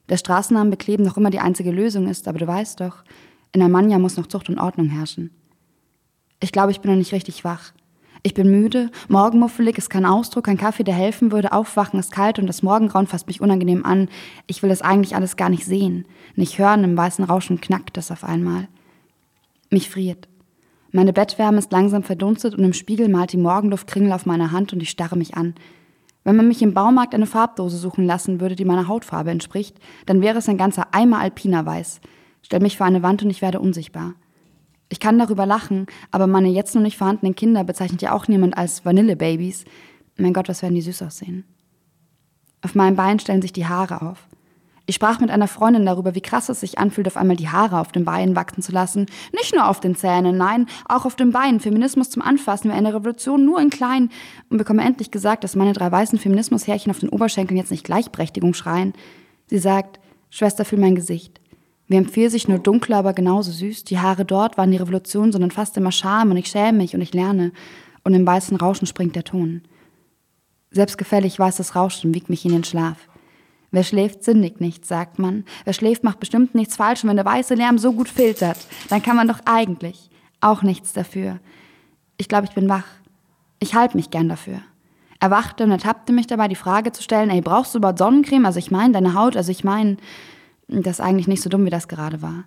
[0.09, 3.03] Der Straßennamen bekleben noch immer die einzige Lösung ist, aber du weißt doch,
[3.51, 5.31] in Almanja muss noch Zucht und Ordnung herrschen.
[6.39, 7.73] Ich glaube, ich bin noch nicht richtig wach.
[8.21, 12.39] Ich bin müde, morgenmuffelig ist kein Ausdruck, kein Kaffee, der helfen würde, aufwachen ist kalt
[12.39, 14.09] und das Morgengrauen fasst mich unangenehm an.
[14.47, 18.09] Ich will das eigentlich alles gar nicht sehen, nicht hören, im weißen Rauschen knackt es
[18.09, 18.67] auf einmal.
[19.69, 20.27] Mich friert.
[20.91, 24.71] Meine Bettwärme ist langsam verdunstet und im Spiegel malt die Morgenluft Kringel auf meiner Hand
[24.71, 25.55] und ich starre mich an.
[26.23, 30.21] Wenn man mich im Baumarkt eine Farbdose suchen lassen würde, die meiner Hautfarbe entspricht, dann
[30.21, 32.01] wäre es ein ganzer Eimer alpiner Weiß.
[32.41, 34.13] Stell mich vor eine Wand und ich werde unsichtbar.
[34.89, 38.57] Ich kann darüber lachen, aber meine jetzt noch nicht vorhandenen Kinder bezeichnet ja auch niemand
[38.57, 39.65] als Vanillebabys.
[40.17, 41.43] Mein Gott, was werden die süß aussehen.
[42.61, 44.27] Auf meinem Bein stellen sich die Haare auf.
[44.87, 47.79] Ich sprach mit einer Freundin darüber, wie krass es sich anfühlt, auf einmal die Haare
[47.79, 49.07] auf den Beinen wachsen zu lassen.
[49.33, 51.59] Nicht nur auf den Zähnen, nein, auch auf den Beinen.
[51.59, 54.09] Feminismus zum Anfassen wäre eine Revolution nur in klein.
[54.49, 58.53] Und bekomme endlich gesagt, dass meine drei weißen Feminismushärchen auf den Oberschenkeln jetzt nicht Gleichberechtigung
[58.53, 58.93] schreien.
[59.47, 61.39] Sie sagt, Schwester, fühl mein Gesicht.
[61.87, 63.85] Wir empfehlen sich nur dunkler, aber genauso süß.
[63.85, 67.01] Die Haare dort waren die Revolution, sondern fast immer Scham und ich schäme mich und
[67.01, 67.51] ich lerne.
[68.03, 69.61] Und im weißen Rauschen springt der Ton.
[70.69, 72.97] Selbstgefällig weißes Rauschen wiegt mich in den Schlaf.
[73.75, 75.43] Wer schläft, sündigt nichts, sagt man.
[75.65, 78.57] Wer schläft, macht bestimmt nichts falsch und wenn der weiße Lärm so gut filtert,
[78.87, 80.09] dann kann man doch eigentlich
[80.39, 81.41] auch nichts dafür.
[82.15, 82.85] Ich glaube, ich bin wach.
[83.59, 84.61] Ich halte mich gern dafür.
[85.19, 88.45] Er wachte und ertappte mich dabei, die Frage zu stellen, ey, brauchst du überhaupt Sonnencreme?
[88.45, 89.97] Also ich meine, deine Haut, also ich meine,
[90.69, 92.45] das ist eigentlich nicht so dumm, wie das gerade war.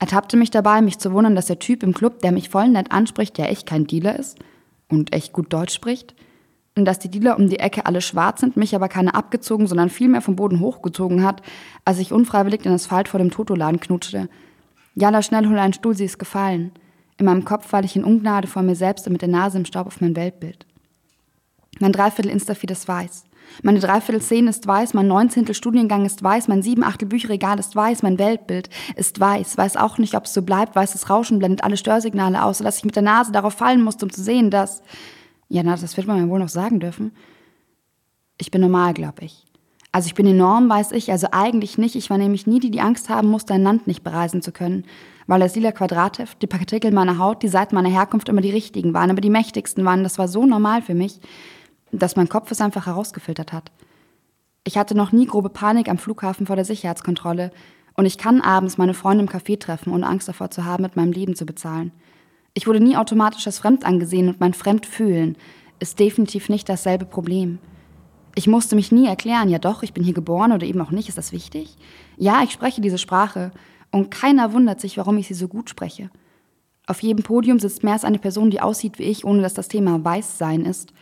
[0.00, 2.66] Er tappte mich dabei, mich zu wundern, dass der Typ im Club, der mich voll
[2.70, 4.40] nett anspricht, ja echt kein Dealer ist
[4.88, 6.16] und echt gut Deutsch spricht.
[6.76, 9.90] Und dass die Dealer um die Ecke alle schwarz sind, mich aber keine abgezogen, sondern
[9.90, 11.40] vielmehr vom Boden hochgezogen hat,
[11.84, 14.28] als ich unfreiwillig den Asphalt vor dem Totoladen knutschte.
[14.96, 16.72] Jalla, schnell hol einen Stuhl, sie ist gefallen.
[17.16, 19.64] In meinem Kopf weil ich in Ungnade vor mir selbst und mit der Nase im
[19.64, 20.66] Staub auf mein Weltbild.
[21.78, 23.24] Mein Dreiviertel Instafeed ist weiß.
[23.62, 28.02] Meine Dreiviertel Szene ist weiß, mein Neunzehntel Studiengang ist weiß, mein Siebenachtel Bücherregal ist weiß,
[28.02, 29.58] mein Weltbild ist weiß.
[29.58, 30.74] Weiß auch nicht, ob es so bleibt.
[30.74, 34.12] Weißes Rauschen blendet alle Störsignale aus, sodass ich mit der Nase darauf fallen musste, um
[34.12, 34.82] zu sehen, dass...
[35.54, 37.12] Ja, na, das wird man ja wohl noch sagen dürfen.
[38.38, 39.44] Ich bin normal, glaube ich.
[39.92, 41.94] Also ich bin enorm, weiß ich, also eigentlich nicht.
[41.94, 44.84] Ich war nämlich nie die, die Angst haben musste, ein Land nicht bereisen zu können.
[45.26, 48.92] Weil das lila Quadratheft, die Partikel meiner Haut, die Seiten meiner Herkunft immer die richtigen
[48.92, 50.02] waren, aber die mächtigsten waren.
[50.02, 51.20] Das war so normal für mich
[52.00, 53.70] dass mein Kopf es einfach herausgefiltert hat.
[54.64, 57.50] Ich hatte noch nie grobe Panik am Flughafen vor der Sicherheitskontrolle
[57.94, 60.96] und ich kann abends meine Freunde im Café treffen, ohne Angst davor zu haben, mit
[60.96, 61.92] meinem Leben zu bezahlen.
[62.56, 65.36] Ich wurde nie automatisch als fremd angesehen und mein Fremdfühlen
[65.80, 67.58] ist definitiv nicht dasselbe Problem.
[68.36, 71.08] Ich musste mich nie erklären, ja doch, ich bin hier geboren oder eben auch nicht,
[71.08, 71.76] ist das wichtig?
[72.16, 73.50] Ja, ich spreche diese Sprache
[73.90, 76.10] und keiner wundert sich, warum ich sie so gut spreche.
[76.86, 79.68] Auf jedem Podium sitzt mehr als eine Person, die aussieht wie ich, ohne dass das
[79.68, 80.92] Thema Weißsein ist.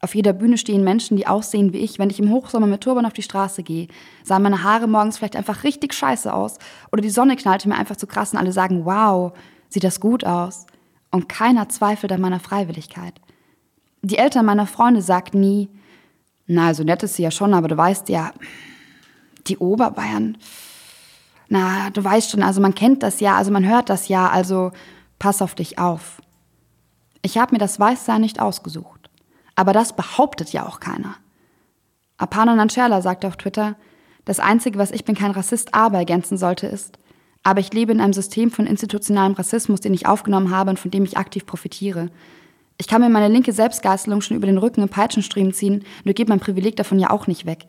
[0.00, 1.98] Auf jeder Bühne stehen Menschen, die aussehen wie ich.
[1.98, 3.88] Wenn ich im Hochsommer mit Turban auf die Straße gehe,
[4.22, 6.58] sahen meine Haare morgens vielleicht einfach richtig scheiße aus.
[6.92, 9.32] Oder die Sonne knallte mir einfach zu krass und alle sagen, wow,
[9.68, 10.66] sieht das gut aus.
[11.14, 13.20] Und keiner zweifelt an meiner Freiwilligkeit.
[14.02, 15.68] Die Eltern meiner Freunde sagten nie,
[16.48, 18.32] na, so nett ist sie ja schon, aber du weißt ja,
[19.46, 20.36] die Oberbayern,
[21.48, 24.72] na, du weißt schon, also man kennt das ja, also man hört das ja, also
[25.20, 26.20] pass auf dich auf.
[27.22, 29.08] Ich habe mir das Weißsein nicht ausgesucht.
[29.54, 31.14] Aber das behauptet ja auch keiner.
[32.18, 33.76] Apana Nancherla sagte auf Twitter,
[34.24, 36.98] das Einzige, was ich bin kein Rassist, aber ergänzen sollte, ist,
[37.44, 40.90] aber ich lebe in einem System von institutionalem Rassismus, den ich aufgenommen habe und von
[40.90, 42.08] dem ich aktiv profitiere.
[42.78, 46.28] Ich kann mir meine linke Selbstgeißelung schon über den Rücken im Peitschenstriemen ziehen, nur geht
[46.28, 47.66] mein Privileg davon ja auch nicht weg.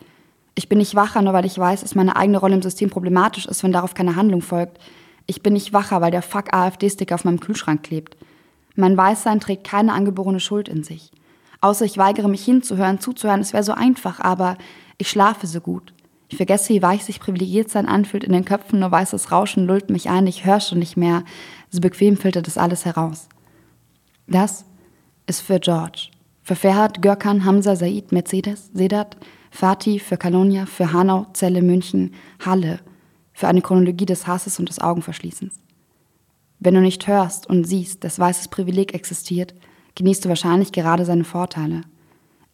[0.55, 3.45] Ich bin nicht wacher, nur weil ich weiß, dass meine eigene Rolle im System problematisch
[3.45, 4.79] ist, wenn darauf keine Handlung folgt.
[5.27, 8.15] Ich bin nicht wacher, weil der Fuck AfD-Sticker auf meinem Kühlschrank klebt.
[8.75, 11.11] Mein Weißsein trägt keine angeborene Schuld in sich.
[11.59, 14.57] Außer ich weigere mich hinzuhören, zuzuhören, es wäre so einfach, aber
[14.97, 15.94] ich schlafe so gut.
[16.27, 19.89] Ich vergesse, wie weich sich privilegiert sein anfühlt in den Köpfen, nur weißes Rauschen lullt
[19.89, 21.23] mich ein, ich höre schon nicht mehr.
[21.69, 23.29] So bequem filtert das alles heraus.
[24.27, 24.65] Das
[25.27, 26.09] ist für George.
[26.41, 29.17] Für Ferhat, Görkan, Hamza, Said, Mercedes, Sedat,
[29.51, 32.79] Fatih, für Kalonia, für Hanau, Celle, München, Halle.
[33.33, 35.59] Für eine Chronologie des Hasses und des Augenverschließens.
[36.59, 39.53] Wenn du nicht hörst und siehst, dass weißes Privileg existiert,
[39.95, 41.81] genießt du wahrscheinlich gerade seine Vorteile.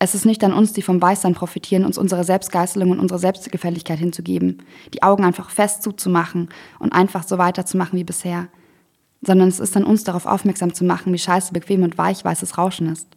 [0.04, 4.00] Es ist nicht an uns, die vom Weißsein profitieren, uns unsere Selbstgeißelung und unsere Selbstgefälligkeit
[4.00, 4.64] hinzugeben,
[4.96, 8.48] die Augen einfach fest zuzumachen und einfach so weiterzumachen wie bisher,
[9.22, 12.58] sondern es ist an uns, darauf aufmerksam zu machen, wie scheiße bequem und weich weißes
[12.58, 13.10] Rauschen ist.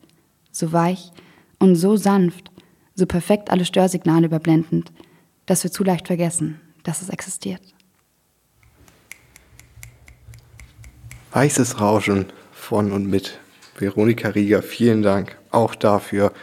[0.53, 1.11] So weich
[1.59, 2.51] und so sanft,
[2.95, 4.93] so perfekt alle Störsignale überblendend,
[5.47, 7.63] dass wir zu leicht vergessen, dass es existiert.
[11.33, 13.39] Weißes Rauschen von und mit
[13.79, 16.35] Veronika Rieger, vielen Dank auch dafür.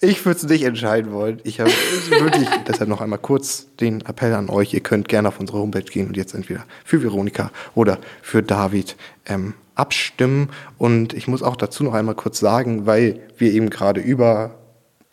[0.00, 1.40] Ich würde es nicht entscheiden wollen.
[1.44, 4.74] Ich habe wirklich, deshalb noch einmal kurz den Appell an euch.
[4.74, 8.96] Ihr könnt gerne auf unsere Homepage gehen und jetzt entweder für Veronika oder für David
[9.24, 10.50] ähm, abstimmen.
[10.76, 14.56] Und ich muss auch dazu noch einmal kurz sagen, weil wir eben gerade über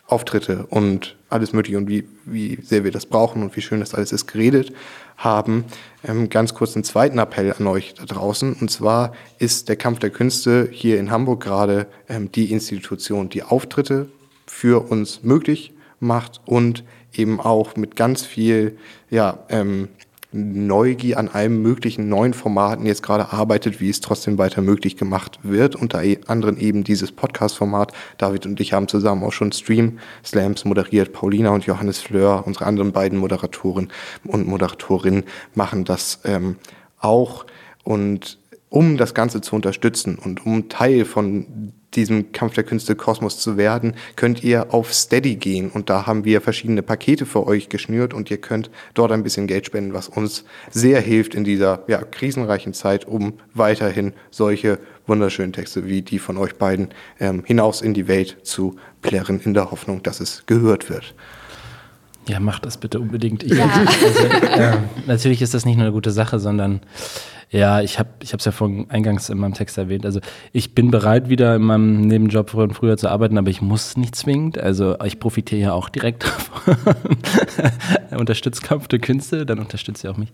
[0.05, 3.95] Auftritte und alles Mögliche und wie, wie sehr wir das brauchen und wie schön das
[3.95, 4.73] alles ist geredet
[5.15, 5.63] haben.
[6.03, 8.53] Ähm, ganz kurz einen zweiten Appell an euch da draußen.
[8.53, 13.43] Und zwar ist der Kampf der Künste hier in Hamburg gerade ähm, die Institution, die
[13.43, 14.09] Auftritte
[14.53, 18.77] für uns möglich macht und eben auch mit ganz viel
[19.09, 19.89] ja, ähm,
[20.31, 25.39] Neugier an allen möglichen neuen Formaten jetzt gerade arbeitet, wie es trotzdem weiter möglich gemacht
[25.43, 25.75] wird.
[25.75, 27.93] Unter e-, anderem eben dieses Podcast-Format.
[28.17, 31.13] David und ich haben zusammen auch schon Stream-Slams moderiert.
[31.13, 33.91] Paulina und Johannes Fleur, unsere anderen beiden Moderatoren
[34.23, 35.23] und Moderatorinnen,
[35.55, 36.55] machen das ähm,
[36.99, 37.45] auch.
[37.83, 38.39] Und
[38.69, 43.57] um das Ganze zu unterstützen und um Teil von diesem Kampf der Künste Kosmos zu
[43.57, 48.13] werden, könnt ihr auf Steady gehen und da haben wir verschiedene Pakete für euch geschnürt
[48.13, 52.01] und ihr könnt dort ein bisschen Geld spenden, was uns sehr hilft in dieser ja,
[52.01, 57.93] krisenreichen Zeit, um weiterhin solche wunderschönen Texte wie die von euch beiden ähm, hinaus in
[57.93, 61.13] die Welt zu plärren, in der Hoffnung, dass es gehört wird.
[62.27, 63.43] Ja, macht das bitte unbedingt.
[63.43, 63.65] Ich, ja.
[64.03, 64.77] also, äh,
[65.07, 66.81] natürlich ist das nicht nur eine gute Sache, sondern
[67.53, 70.07] ja, ich habe ich es ja vorhin eingangs in meinem Text erwähnt.
[70.07, 70.19] Also
[70.53, 74.15] ich bin bereit, wieder in meinem Nebenjob von früher zu arbeiten, aber ich muss nicht
[74.15, 74.57] zwingend.
[74.57, 76.75] Also ich profitiere ja auch direkt davon.
[78.17, 80.29] Unterstützt Kampf der Künste, dann unterstützt ihr auch mich.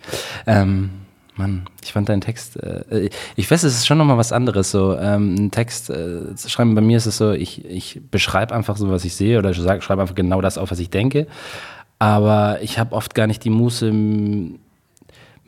[0.47, 0.91] Ähm,
[1.36, 4.71] Mann, ich fand deinen Text, äh, ich weiß, es ist schon nochmal was anderes.
[4.71, 8.55] So, ähm, einen Text äh, zu schreiben, bei mir ist es so, ich, ich beschreibe
[8.55, 11.27] einfach so, was ich sehe oder schreibe einfach genau das auf, was ich denke.
[11.97, 13.91] Aber ich habe oft gar nicht die Muße,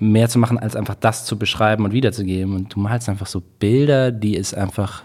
[0.01, 2.55] mehr zu machen, als einfach das zu beschreiben und wiederzugeben.
[2.55, 5.03] Und du malst einfach so Bilder, die ist einfach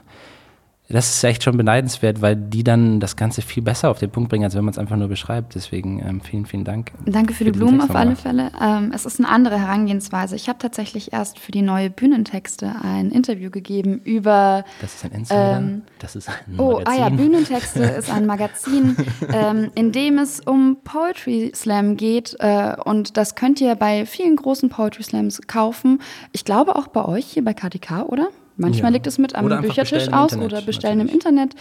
[0.88, 4.30] das ist echt schon beneidenswert, weil die dann das Ganze viel besser auf den Punkt
[4.30, 5.54] bringen, als wenn man es einfach nur beschreibt.
[5.54, 6.92] Deswegen ähm, vielen, vielen Dank.
[7.04, 8.52] Danke für, für die Blumen auf alle Fälle.
[8.60, 10.36] Ähm, es ist eine andere Herangehensweise.
[10.36, 14.64] Ich habe tatsächlich erst für die neue Bühnentexte ein Interview gegeben über.
[14.80, 15.58] Das ist ein Insider.
[15.58, 18.96] Ähm, das ist ein Oh, ah ja, Bühnentexte ist ein Magazin,
[19.32, 22.36] ähm, in dem es um Poetry Slam geht.
[22.38, 26.00] Äh, und das könnt ihr bei vielen großen Poetry Slams kaufen.
[26.30, 28.28] Ich glaube auch bei euch hier bei KTK, oder?
[28.56, 28.94] Manchmal ja.
[28.94, 31.24] liegt es mit am Büchertisch aus Internet, oder bestellen natürlich.
[31.24, 31.54] im Internet.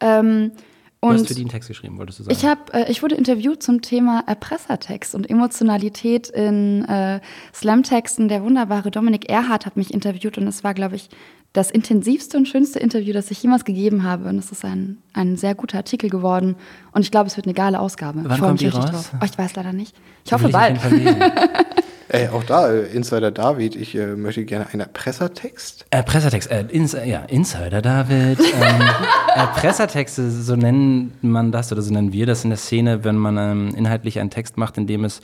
[0.00, 0.52] Ähm,
[1.00, 2.36] und du hast für die einen Text geschrieben, wolltest du sagen?
[2.36, 7.20] Ich, hab, äh, ich wurde interviewt zum Thema Erpressertext und Emotionalität in äh,
[7.52, 8.28] Slam-Texten.
[8.28, 11.10] Der wunderbare Dominik Erhardt hat mich interviewt und es war, glaube ich,
[11.52, 14.28] das intensivste und schönste Interview, das ich jemals gegeben habe.
[14.28, 16.56] Und es ist ein, ein sehr guter Artikel geworden.
[16.92, 18.20] Und ich glaube, es wird eine geile Ausgabe.
[18.24, 19.12] Wann kommt die raus?
[19.20, 19.94] Oh, ich weiß leider nicht.
[20.24, 20.80] Ich hoffe bald.
[22.08, 25.86] Ey, auch da, äh, Insider David, ich äh, möchte gerne einen Erpressertext.
[25.90, 28.38] Erpressertext, äh, ins, ja, Insider David.
[28.40, 28.82] ähm,
[29.34, 33.38] Erpressertexte, so nennt man das oder so nennen wir das in der Szene, wenn man
[33.38, 35.20] ähm, inhaltlich einen Text macht, in dem es,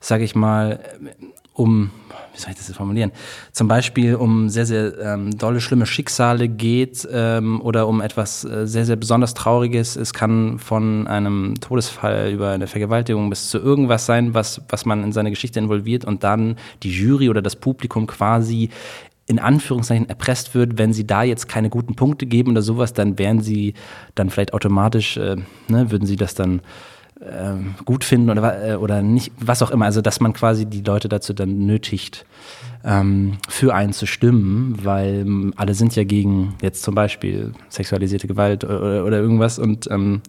[0.00, 0.80] sage ich mal,
[1.52, 1.90] um
[2.34, 3.12] wie soll ich das jetzt formulieren?
[3.52, 8.66] Zum Beispiel um sehr, sehr ähm, dolle, schlimme Schicksale geht ähm, oder um etwas äh,
[8.66, 9.96] sehr, sehr besonders Trauriges.
[9.96, 15.04] Es kann von einem Todesfall über eine Vergewaltigung bis zu irgendwas sein, was, was man
[15.04, 18.70] in seine Geschichte involviert und dann die Jury oder das Publikum quasi
[19.26, 23.18] in Anführungszeichen erpresst wird, wenn sie da jetzt keine guten Punkte geben oder sowas, dann
[23.18, 23.74] wären sie
[24.14, 25.36] dann vielleicht automatisch, äh,
[25.68, 26.60] ne, würden sie das dann
[27.30, 29.86] ähm, gut finden oder, äh, oder nicht, was auch immer.
[29.86, 32.26] Also, dass man quasi die Leute dazu dann nötigt,
[32.84, 38.26] ähm, für einen zu stimmen, weil ähm, alle sind ja gegen jetzt zum Beispiel sexualisierte
[38.26, 40.20] Gewalt oder, oder irgendwas und ähm,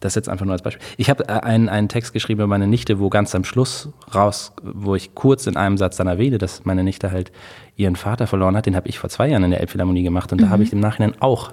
[0.00, 0.82] das jetzt einfach nur als Beispiel.
[0.96, 4.52] Ich habe äh, einen, einen Text geschrieben über meine Nichte, wo ganz am Schluss raus,
[4.62, 7.30] wo ich kurz in einem Satz dann erwähne, dass meine Nichte halt
[7.76, 8.66] ihren Vater verloren hat.
[8.66, 10.44] Den habe ich vor zwei Jahren in der Elbphilharmonie gemacht und mhm.
[10.44, 11.52] da habe ich im Nachhinein auch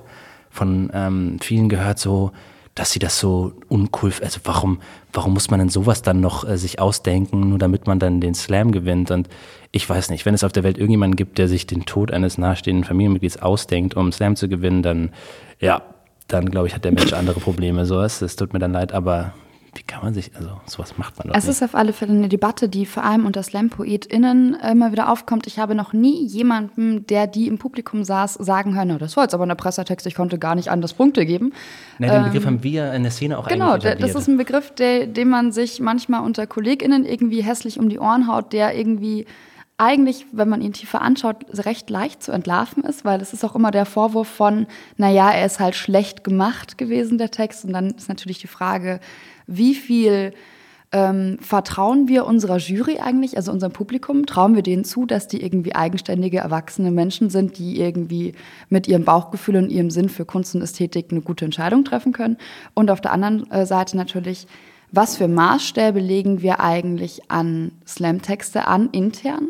[0.50, 2.32] von ähm, vielen gehört, so,
[2.76, 4.80] dass sie das so uncool, also warum,
[5.14, 8.36] warum muss man denn sowas dann noch äh, sich ausdenken, nur damit man dann den
[8.36, 9.12] Slam gewinnt?
[9.12, 9.30] Und
[9.72, 12.38] ich weiß nicht, wenn es auf der Welt irgendjemanden gibt, der sich den Tod eines
[12.38, 15.12] nahestehenden Familienmitglieds ausdenkt, um Slam zu gewinnen, dann,
[15.60, 15.82] ja,
[16.28, 17.86] dann glaube ich, hat der Mensch andere Probleme.
[17.86, 19.34] So es, tut mir dann leid, aber
[19.76, 21.56] wie kann man sich, also sowas macht man doch Es nicht.
[21.56, 25.48] ist auf alle Fälle eine Debatte, die vor allem unter Slam-PoetInnen immer wieder aufkommt.
[25.48, 29.34] Ich habe noch nie jemanden, der die im Publikum saß, sagen hören, das war jetzt
[29.34, 31.54] aber ein Pressetext, ich konnte gar nicht anders Punkte geben.
[32.00, 34.72] Nein, den Begriff ähm, haben wir in der Szene auch Genau, das ist ein Begriff,
[34.72, 39.26] der, den man sich manchmal unter KollegInnen irgendwie hässlich um die Ohren haut, der irgendwie
[39.78, 43.56] eigentlich, wenn man ihn tiefer anschaut, recht leicht zu entlarven ist, weil es ist auch
[43.56, 47.66] immer der Vorwurf von, naja, er ist halt schlecht gemacht gewesen, der Text.
[47.66, 49.02] Und dann ist natürlich die Frage,
[49.48, 50.34] wie viel
[50.92, 54.26] ähm, vertrauen wir unserer Jury eigentlich, also unserem Publikum?
[54.26, 58.34] Trauen wir denen zu, dass die irgendwie eigenständige, erwachsene Menschen sind, die irgendwie
[58.70, 62.38] mit ihrem Bauchgefühl und ihrem Sinn für Kunst und Ästhetik eine gute Entscheidung treffen können?
[62.74, 64.48] Und auf der anderen äh, Seite natürlich,
[64.92, 69.50] was für Maßstäbe legen wir eigentlich an Slam-Texte an, intern?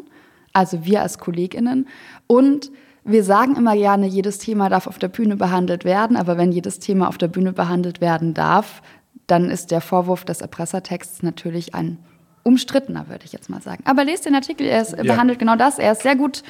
[0.55, 1.87] also wir als KollegInnen.
[2.27, 2.71] Und
[3.03, 6.79] wir sagen immer gerne, jedes Thema darf auf der Bühne behandelt werden, aber wenn jedes
[6.79, 8.81] Thema auf der Bühne behandelt werden darf,
[9.27, 11.97] dann ist der Vorwurf des Erpressertexts natürlich ein
[12.43, 13.83] umstrittener, würde ich jetzt mal sagen.
[13.85, 15.03] Aber lest den Artikel, er ist, ja.
[15.03, 16.43] behandelt genau das, er ist sehr gut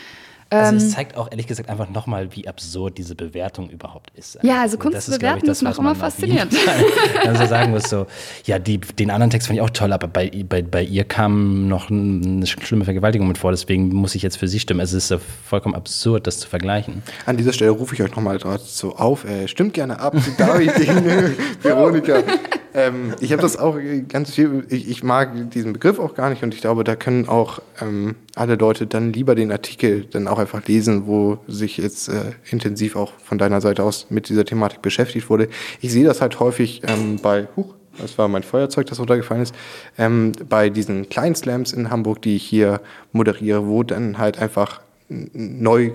[0.51, 4.37] also es ähm, zeigt auch ehrlich gesagt einfach nochmal, wie absurd diese Bewertung überhaupt ist.
[4.43, 6.53] Ja, also Kunst zu bewerten ist, noch immer faszinierend.
[7.25, 8.05] Also sagen muss so,
[8.45, 11.67] ja, die, den anderen Text fand ich auch toll, aber bei, bei, bei ihr kam
[11.67, 14.79] noch eine schlimme Vergewaltigung mit vor, deswegen muss ich jetzt für sie stimmen.
[14.79, 15.13] Es ist
[15.45, 17.01] vollkommen absurd, das zu vergleichen.
[17.25, 20.71] An dieser Stelle rufe ich euch nochmal dazu auf, äh, stimmt gerne ab, David,
[21.63, 22.23] Veronika.
[22.75, 23.77] Ähm, ich habe das auch
[24.09, 27.27] ganz viel, ich, ich, mag diesen Begriff auch gar nicht und ich glaube, da können
[27.29, 32.09] auch ähm, alle Leute dann lieber den Artikel dann auch einfach lesen, wo sich jetzt
[32.09, 35.47] äh, intensiv auch von deiner Seite aus mit dieser Thematik beschäftigt wurde.
[35.79, 39.55] Ich sehe das halt häufig ähm, bei, huch, das war mein Feuerzeug, das runtergefallen ist,
[39.97, 42.81] ähm, bei diesen kleinen Slams in Hamburg, die ich hier
[43.13, 45.91] moderiere, wo dann halt einfach neu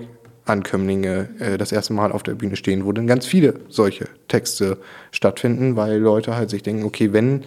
[0.51, 4.77] Ankömmlinge äh, das erste Mal auf der Bühne stehen, wo dann ganz viele solche Texte
[5.11, 7.43] stattfinden, weil Leute halt sich denken, okay, wenn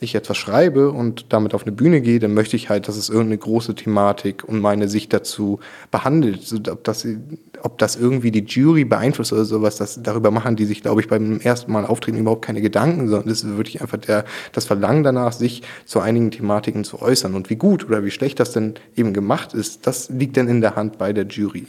[0.00, 3.08] ich etwas schreibe und damit auf eine Bühne gehe, dann möchte ich halt, dass es
[3.08, 5.58] irgendeine große Thematik und meine Sicht dazu
[5.90, 6.42] behandelt.
[6.42, 7.06] So, ob, das,
[7.62, 11.08] ob das irgendwie die Jury beeinflusst oder sowas, das, darüber machen die sich, glaube ich,
[11.08, 15.02] beim ersten Mal auftreten überhaupt keine Gedanken, sondern es ist wirklich einfach der, das Verlangen
[15.02, 17.34] danach, sich zu einigen Thematiken zu äußern.
[17.34, 20.60] Und wie gut oder wie schlecht das denn eben gemacht ist, das liegt dann in
[20.60, 21.66] der Hand bei der Jury.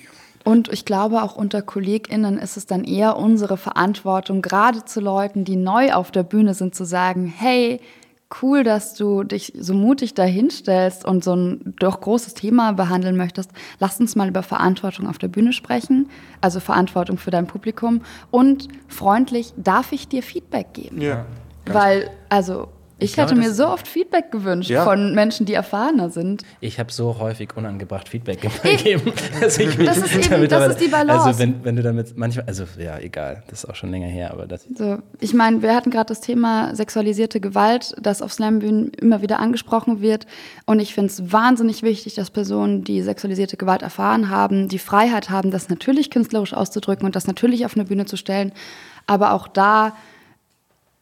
[0.50, 5.46] Und ich glaube, auch unter KollegInnen ist es dann eher unsere Verantwortung, gerade zu Leuten,
[5.46, 7.80] die neu auf der Bühne sind, zu sagen, hey,
[8.42, 13.52] cool, dass du dich so mutig dahinstellst und so ein doch großes Thema behandeln möchtest.
[13.80, 16.10] Lass uns mal über Verantwortung auf der Bühne sprechen,
[16.42, 21.00] also Verantwortung für dein Publikum und freundlich, darf ich dir Feedback geben?
[21.00, 21.28] Ja.
[21.68, 24.84] Weil, also ich, ich hätte mir so oft Feedback gewünscht ja.
[24.84, 26.44] von Menschen, die erfahrener sind.
[26.60, 29.14] Ich habe so häufig unangebracht Feedback gegeben.
[29.40, 31.26] das, ist eben, das ist die Balance.
[31.26, 34.32] Also wenn, wenn du damit manchmal, also ja, egal, das ist auch schon länger her,
[34.32, 34.66] aber das.
[34.76, 39.40] So, ich meine, wir hatten gerade das Thema sexualisierte Gewalt, das auf Slambühnen immer wieder
[39.40, 40.28] angesprochen wird.
[40.66, 45.30] Und ich finde es wahnsinnig wichtig, dass Personen, die sexualisierte Gewalt erfahren haben, die Freiheit
[45.30, 48.52] haben, das natürlich künstlerisch auszudrücken und das natürlich auf eine Bühne zu stellen.
[49.08, 49.94] Aber auch da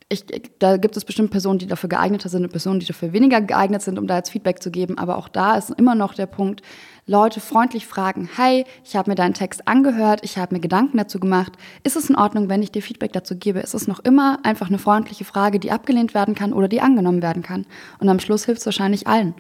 [0.10, 0.26] ich,
[0.60, 3.82] da gibt es bestimmt Personen, die dafür geeigneter sind und Personen, die dafür weniger geeignet
[3.82, 4.98] sind, um da jetzt Feedback zu geben.
[4.98, 6.62] Aber auch da ist immer noch der Punkt,
[7.06, 11.20] Leute freundlich fragen, hey, ich habe mir deinen Text angehört, ich habe mir Gedanken dazu
[11.20, 11.54] gemacht.
[11.84, 13.60] Ist es in Ordnung, wenn ich dir Feedback dazu gebe?
[13.60, 17.22] Ist es noch immer einfach eine freundliche Frage, die abgelehnt werden kann oder die angenommen
[17.22, 17.66] werden kann?
[18.00, 19.36] Und am Schluss hilft es wahrscheinlich allen.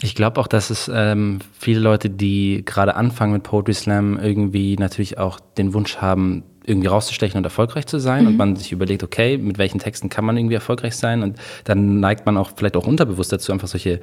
[0.00, 4.76] Ich glaube auch, dass es ähm, viele Leute, die gerade anfangen mit Poetry Slam, irgendwie
[4.76, 8.28] natürlich auch den Wunsch haben, irgendwie rauszustechen und erfolgreich zu sein mhm.
[8.28, 12.00] und man sich überlegt, okay, mit welchen Texten kann man irgendwie erfolgreich sein und dann
[12.00, 14.00] neigt man auch vielleicht auch unterbewusst dazu, einfach solche,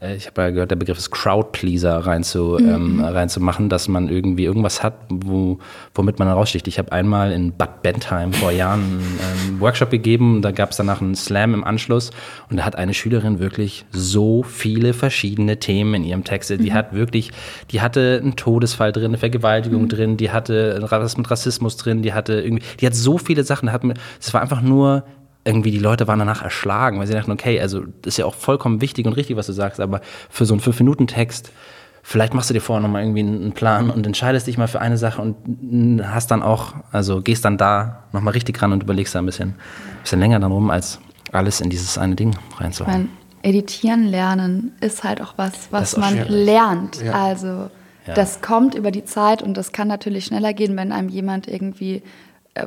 [0.00, 2.68] äh, ich habe ja gehört, der Begriff ist Crowdpleaser rein zu, mhm.
[2.68, 5.58] ähm, reinzumachen, dass man irgendwie irgendwas hat, wo,
[5.94, 6.66] womit man raussticht.
[6.68, 9.18] Ich habe einmal in Bad Bentheim vor Jahren einen,
[9.50, 12.10] einen Workshop gegeben, da gab es danach einen Slam im Anschluss
[12.50, 16.50] und da hat eine Schülerin wirklich so viele verschiedene Themen in ihrem Text.
[16.50, 16.74] Die mhm.
[16.74, 17.30] hat wirklich,
[17.70, 19.88] die hatte einen Todesfall drin, eine Vergewaltigung mhm.
[19.88, 23.70] drin, die hatte was mit Rassismus drin, die hatte irgendwie, die hat so viele Sachen,
[24.20, 25.04] es war einfach nur
[25.44, 28.34] irgendwie die Leute waren danach erschlagen, weil sie dachten, okay, also das ist ja auch
[28.34, 31.50] vollkommen wichtig und richtig, was du sagst, aber für so einen fünf-Minuten-Text,
[32.02, 34.98] vielleicht machst du dir vorher nochmal irgendwie einen Plan und entscheidest dich mal für eine
[34.98, 39.20] Sache und hast dann auch, also gehst dann da nochmal richtig ran und überlegst da
[39.20, 39.54] ein bisschen,
[40.02, 41.00] bisschen länger dann rum, als
[41.32, 43.08] alles in dieses eine Ding reinzuhauen.
[43.42, 46.30] Editieren lernen ist halt auch was, was man schwierig.
[46.30, 47.02] lernt.
[47.02, 47.12] Ja.
[47.12, 47.70] Also
[48.10, 48.14] ja.
[48.14, 52.02] Das kommt über die Zeit und das kann natürlich schneller gehen, wenn einem jemand irgendwie
[52.54, 52.66] äh,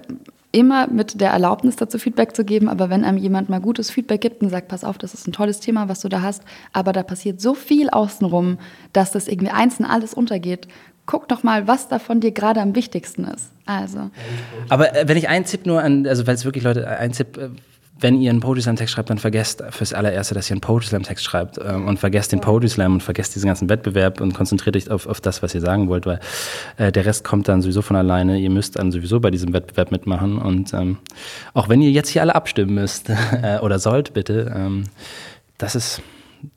[0.53, 4.21] immer mit der Erlaubnis dazu Feedback zu geben, aber wenn einem jemand mal gutes Feedback
[4.21, 6.93] gibt und sagt, pass auf, das ist ein tolles Thema, was du da hast, aber
[6.93, 8.59] da passiert so viel außenrum,
[8.93, 10.67] dass das irgendwie einzeln alles untergeht.
[11.07, 13.49] Guck doch mal, was davon dir gerade am wichtigsten ist.
[13.65, 14.11] Also.
[14.69, 17.37] Aber äh, wenn ich einen Tipp nur an, also weil es wirklich Leute, ein Tipp,
[17.37, 17.49] äh,
[17.99, 20.87] wenn ihr einen Poetry Slam Text schreibt, dann vergesst fürs allererste, dass ihr einen Poetry
[20.87, 24.33] Slam Text schreibt ähm, und vergesst den Poetry Slam und vergesst diesen ganzen Wettbewerb und
[24.33, 26.19] konzentriert euch auf, auf das, was ihr sagen wollt, weil
[26.77, 28.39] äh, der Rest kommt dann sowieso von alleine.
[28.39, 30.97] Ihr müsst dann sowieso bei diesem Wettbewerb mitmachen und ähm,
[31.53, 33.09] auch wenn ihr jetzt hier alle abstimmen müsst
[33.41, 34.85] äh, oder sollt, bitte, ähm,
[35.57, 36.01] das ist,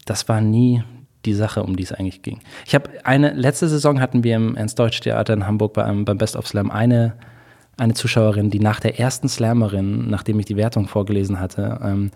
[0.05, 0.82] das war nie
[1.26, 2.41] die Sache, um die es eigentlich ging.
[2.66, 6.37] Ich habe eine, letzte Saison hatten wir im Ernst-Deutsch-Theater in Hamburg bei einem, beim Best
[6.37, 7.14] of Slam eine,
[7.76, 12.10] eine Zuschauerin, die nach der ersten Slammerin, nachdem ich die Wertung vorgelesen hatte, ähm,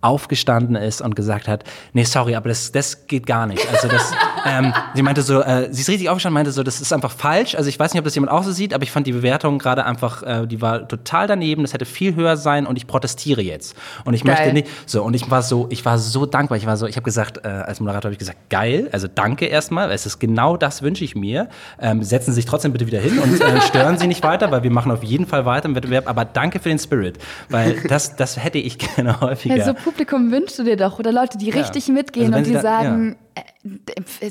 [0.00, 3.66] aufgestanden ist und gesagt hat, nee, sorry, aber das, das geht gar nicht.
[3.70, 4.12] Also das,
[4.46, 7.54] ähm, sie meinte so, äh, sie ist richtig aufgestanden, meinte so, das ist einfach falsch.
[7.54, 9.58] Also ich weiß nicht, ob das jemand auch so sieht, aber ich fand die Bewertung
[9.58, 11.62] gerade einfach, äh, die war total daneben.
[11.62, 13.74] Das hätte viel höher sein und ich protestiere jetzt.
[14.04, 14.36] Und ich Geil.
[14.36, 16.58] möchte nicht, so und ich war so, ich war so dankbar.
[16.58, 19.46] Ich war so, ich habe gesagt, äh, als Moderator habe ich gesagt, geil, also danke
[19.46, 19.90] erstmal.
[19.90, 21.48] Es ist genau das wünsche ich mir.
[21.80, 24.62] Ähm, setzen Sie sich trotzdem bitte wieder hin und äh, stören Sie nicht weiter, weil
[24.62, 26.08] wir machen auf jeden Fall weiter im Wettbewerb.
[26.08, 27.18] Aber danke für den Spirit,
[27.48, 29.56] weil das, das hätte ich gerne häufiger.
[29.56, 31.54] Ja, Publikum wünschst du dir doch oder Leute, die Ja.
[31.56, 33.16] richtig mitgehen Also und die da- sagen,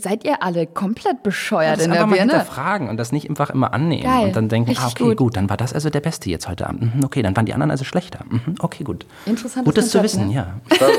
[0.01, 2.31] seid ihr alle komplett bescheuert das in einfach der mal Birne?
[2.33, 4.27] hinterfragen und das nicht einfach immer annehmen Geil.
[4.27, 5.17] und dann denken, Richtig ah, okay, gut.
[5.17, 5.37] gut.
[5.37, 6.95] dann war das also der Beste jetzt heute Abend.
[6.95, 8.19] Mhm, okay, dann waren die anderen also schlechter.
[8.29, 9.05] Mhm, okay, gut.
[9.25, 10.33] Interessantes Gut, das zu wissen, ne?
[10.33, 10.53] ja.
[10.71, 10.93] Ich war äh,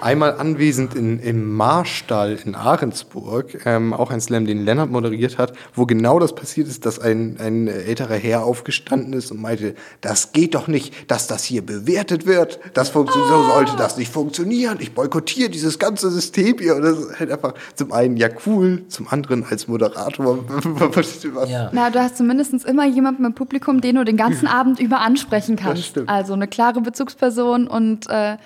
[0.00, 5.52] einmal anwesend in, im Marstall in Ahrensburg, ähm, auch ein Slam, den Lennart moderiert hat,
[5.74, 10.32] wo genau das passiert ist, dass ein, ein älterer Herr aufgestanden ist und meinte, das
[10.32, 12.60] geht doch nicht, dass das hier bewertet wird.
[12.74, 14.78] Das funktioniert, so sollte das nicht funktionieren.
[14.80, 16.76] Ich boykottiere dieses ganze System hier.
[16.76, 16.96] Und das
[17.32, 20.38] einfach zum einen ja cool, zum anderen als Moderator.
[20.48, 21.70] was ja.
[21.72, 25.56] Na, du hast zumindest immer jemanden im Publikum, den du den ganzen Abend über ansprechen
[25.56, 25.86] kannst.
[25.86, 26.08] stimmt.
[26.08, 28.36] Also eine klare Bezugsperson und äh,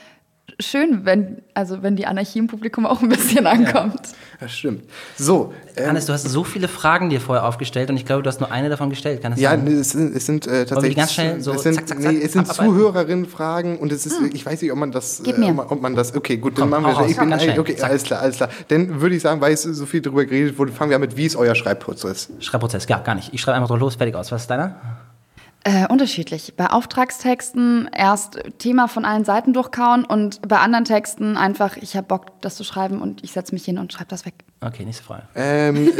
[0.60, 4.00] schön, wenn, also wenn die Anarchie im Publikum auch ein bisschen ankommt.
[4.40, 4.82] Das stimmt.
[5.16, 8.28] So, ähm, Hannes, du hast so viele Fragen dir vorher aufgestellt und ich glaube, du
[8.28, 9.22] hast nur eine davon gestellt.
[9.22, 9.64] Kann das Ja, sein?
[9.64, 12.04] nee, es sind, es sind äh, tatsächlich ganz schnell so es sind, zack, zack, nee,
[12.14, 12.46] zack, es sind?
[12.48, 15.48] Zuhörerinnen-Fragen und es ist, ich weiß nicht, ob man das, Gib äh, mir.
[15.48, 17.40] ob man- ob man das, okay, gut, Komm, dann machen hau wir raus, Ich bin,
[17.40, 17.90] schnell, okay, zack.
[17.90, 18.48] alles klar, alles klar.
[18.68, 21.16] Dann würde ich sagen, weil es so viel darüber geredet wurde, fangen wir an mit,
[21.16, 22.28] wie ist euer Schreibprozess?
[22.40, 23.32] Schreibprozess, ja, gar nicht.
[23.32, 24.30] Ich schreibe einfach drauf los, fertig aus.
[24.32, 24.76] Was ist deiner?
[25.68, 26.54] Äh, unterschiedlich.
[26.56, 32.06] Bei Auftragstexten erst Thema von allen Seiten durchkauen und bei anderen Texten einfach, ich habe
[32.06, 34.34] Bock, das zu schreiben und ich setze mich hin und schreibe das weg.
[34.60, 35.24] Okay, nächste Frage.
[35.34, 35.90] Ähm,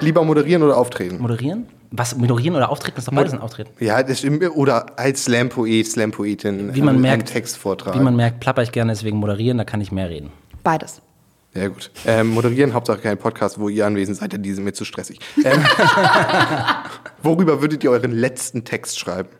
[0.00, 1.16] lieber moderieren oder auftreten?
[1.18, 1.66] Moderieren?
[1.92, 2.96] Was, moderieren oder auftreten?
[2.96, 3.70] Das ist doch beides ein Auftreten.
[3.82, 4.42] Ja, das stimmt.
[4.54, 7.98] Oder als Slam-Poet, Slam-Poetin Wie man ähm, merkt- einen Text vortragen.
[7.98, 10.30] Wie man merkt, plapper ich gerne, deswegen moderieren, da kann ich mehr reden.
[10.62, 11.00] Beides.
[11.56, 11.90] Ja, gut.
[12.06, 15.18] Ähm, moderieren, Hauptsache kein Podcast, wo ihr anwesend seid, denn die sind mir zu stressig.
[15.44, 15.64] Ähm,
[17.22, 19.30] worüber würdet ihr euren letzten Text schreiben?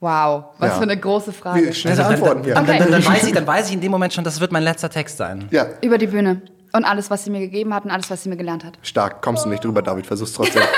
[0.00, 0.74] Wow, was Ja.
[0.76, 1.68] für eine große Frage.
[1.68, 2.54] Wie, schnelle Also dann- Antworten hier.
[2.54, 4.64] Dann, dann, dann, weiß ich, dann weiß ich in dem Moment schon, das wird mein
[4.64, 5.46] letzter Text sein.
[5.52, 6.42] Ja, Über die Bühne.
[6.72, 8.78] Und alles, was sie mir gegeben hat und alles, was sie mir gelernt hat.
[8.82, 9.22] stark.
[9.22, 10.62] Kommst du nicht drüber, David, versuch's trotzdem.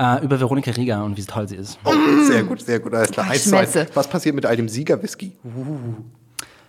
[0.00, 1.76] Äh, über Veronika Rieger und wie toll sie ist.
[1.84, 1.92] Oh,
[2.22, 3.28] sehr gut, sehr gut, alles klar.
[3.28, 3.42] Eins.
[3.42, 3.84] Schmelze.
[3.94, 5.32] Was passiert mit all dem Siegerwhisky?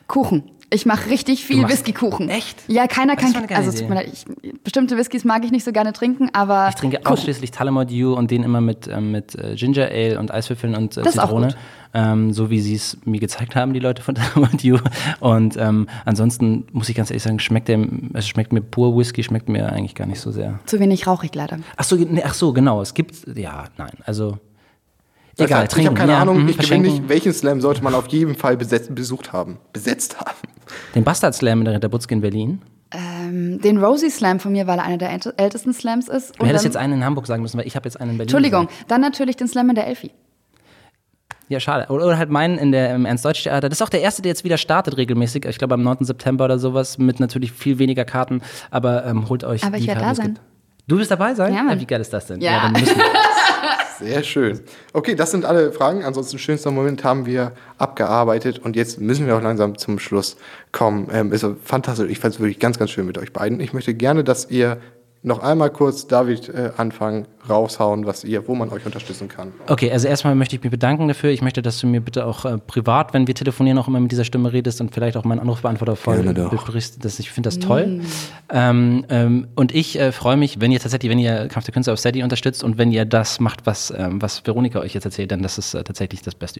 [0.07, 0.49] Kuchen.
[0.71, 2.29] Ich mache richtig viel Whiskykuchen.
[2.29, 2.57] Echt?
[2.67, 3.45] Ja, keiner Das kann.
[3.49, 4.25] Also, tut mir leid, ich,
[4.63, 6.67] bestimmte Whiskys mag ich nicht so gerne trinken, aber.
[6.69, 7.07] Ich trinke Kuchen.
[7.07, 10.97] ausschließlich Tullamore Dew und den immer mit, ähm, mit äh, Ginger Ale und Eiswürfeln und
[10.97, 11.55] äh, Das ist auch Zitrone.
[11.91, 14.77] Ähm, so wie sie es mir gezeigt haben, die Leute von Tullamore Dew.
[15.19, 17.79] Und ähm, ansonsten muss ich ganz ehrlich sagen, schmeckt der,
[18.13, 20.59] es schmeckt mir pur Whisky, schmeckt mir eigentlich gar nicht so sehr.
[20.65, 21.57] Zu wenig rauchig leider.
[21.77, 22.81] Ach so, nee, ach so, genau.
[22.81, 24.37] Es gibt, ja, nein, also
[25.45, 28.07] egal, ich habe keine ja, Ahnung, mhm, ich gewinne nicht, welchen Slam sollte man auf
[28.07, 29.57] jeden Fall besetzt, besucht haben?
[29.73, 30.37] Besetzt haben.
[30.95, 32.61] Den Bastard Slam in der Ritterbutzke in Berlin.
[32.91, 36.33] Ähm, den Rosie Slam von mir, weil er einer der ält- ältesten Slams ist.
[36.39, 38.29] Du hättest jetzt einen in Hamburg sagen müssen, weil ich habe jetzt einen in Berlin.
[38.29, 38.85] Entschuldigung, gesagt.
[38.91, 40.11] dann natürlich den Slam in der Elfi.
[41.49, 41.91] Ja, schade.
[41.91, 43.69] Oder, halt meinen in der, im Ernst-Deutsch-Theater.
[43.69, 45.45] Das ist auch der erste, der jetzt wieder startet regelmäßig.
[45.45, 45.97] Ich glaube am 9.
[46.05, 48.41] September oder sowas mit natürlich viel weniger Karten.
[48.69, 50.33] Aber ähm, holt euch Aber die ich werd Karten, da sein.
[50.35, 50.41] gibt.
[50.87, 51.53] Du wirst dabei sein?
[51.53, 51.79] Ja, Mann.
[51.79, 52.41] wie geil ist das denn?
[52.41, 52.61] Ja.
[52.63, 53.03] dann müssen wir.
[53.99, 54.61] Sehr schön.
[54.93, 56.03] Okay, das sind alle Fragen.
[56.03, 60.37] Ansonsten schönster Moment haben wir abgearbeitet und jetzt müssen wir auch langsam zum Schluss
[60.71, 61.09] kommen.
[61.11, 62.09] Ähm, ist fantastisch.
[62.09, 63.59] Ich fand es wirklich ganz, ganz schön mit euch beiden.
[63.59, 64.77] Ich möchte gerne, dass ihr
[65.21, 69.51] noch einmal kurz, David, äh, anfangen, raushauen, was ihr, wo man euch unterstützen kann.
[69.67, 71.29] Okay, also erstmal möchte ich mich bedanken dafür.
[71.31, 74.11] Ich möchte, dass du mir bitte auch äh, privat, wenn wir telefonieren, auch immer mit
[74.11, 76.23] dieser Stimme redest und vielleicht auch meinen Anrufbeantworter voll
[76.99, 78.01] dass Ich finde das toll.
[78.49, 81.91] Ähm, ähm, und ich äh, freue mich, wenn ihr tatsächlich, wenn ihr Kampf der Künste
[81.91, 85.31] auf Steady unterstützt und wenn ihr das macht, was, ähm, was Veronika euch jetzt erzählt,
[85.31, 86.59] denn das ist äh, tatsächlich das Beste.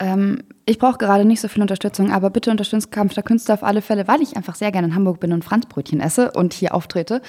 [0.00, 3.62] Ähm, ich brauche gerade nicht so viel Unterstützung, aber bitte unterstützt Kampf der Künste auf
[3.62, 6.74] alle Fälle, weil ich einfach sehr gerne in Hamburg bin und Franzbrötchen esse und hier
[6.74, 7.20] auftrete.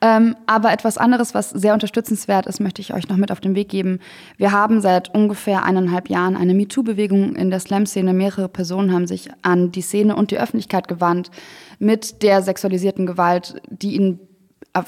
[0.00, 3.54] Ähm, aber etwas anderes, was sehr unterstützenswert ist, möchte ich euch noch mit auf den
[3.56, 3.98] Weg geben.
[4.36, 8.12] Wir haben seit ungefähr eineinhalb Jahren eine MeToo-Bewegung in der Slam-Szene.
[8.12, 11.30] Mehrere Personen haben sich an die Szene und die Öffentlichkeit gewandt
[11.78, 14.20] mit der sexualisierten Gewalt, die ihnen,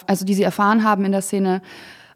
[0.07, 1.63] also die sie erfahren haben in der Szene.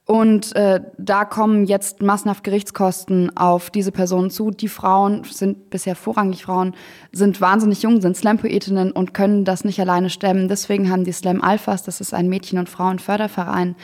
[0.06, 4.52] Und äh, da kommen jetzt massenhaft Gerichtskosten auf diese Personen zu.
[4.52, 6.76] Die Frauen sind bisher vorrangig Frauen,
[7.10, 10.46] sind wahnsinnig jung, sind Slam-Poetinnen und können das nicht alleine stemmen.
[10.46, 13.74] Deswegen haben die Slam Alphas, das ist ein Mädchen- und Frauenförderverein,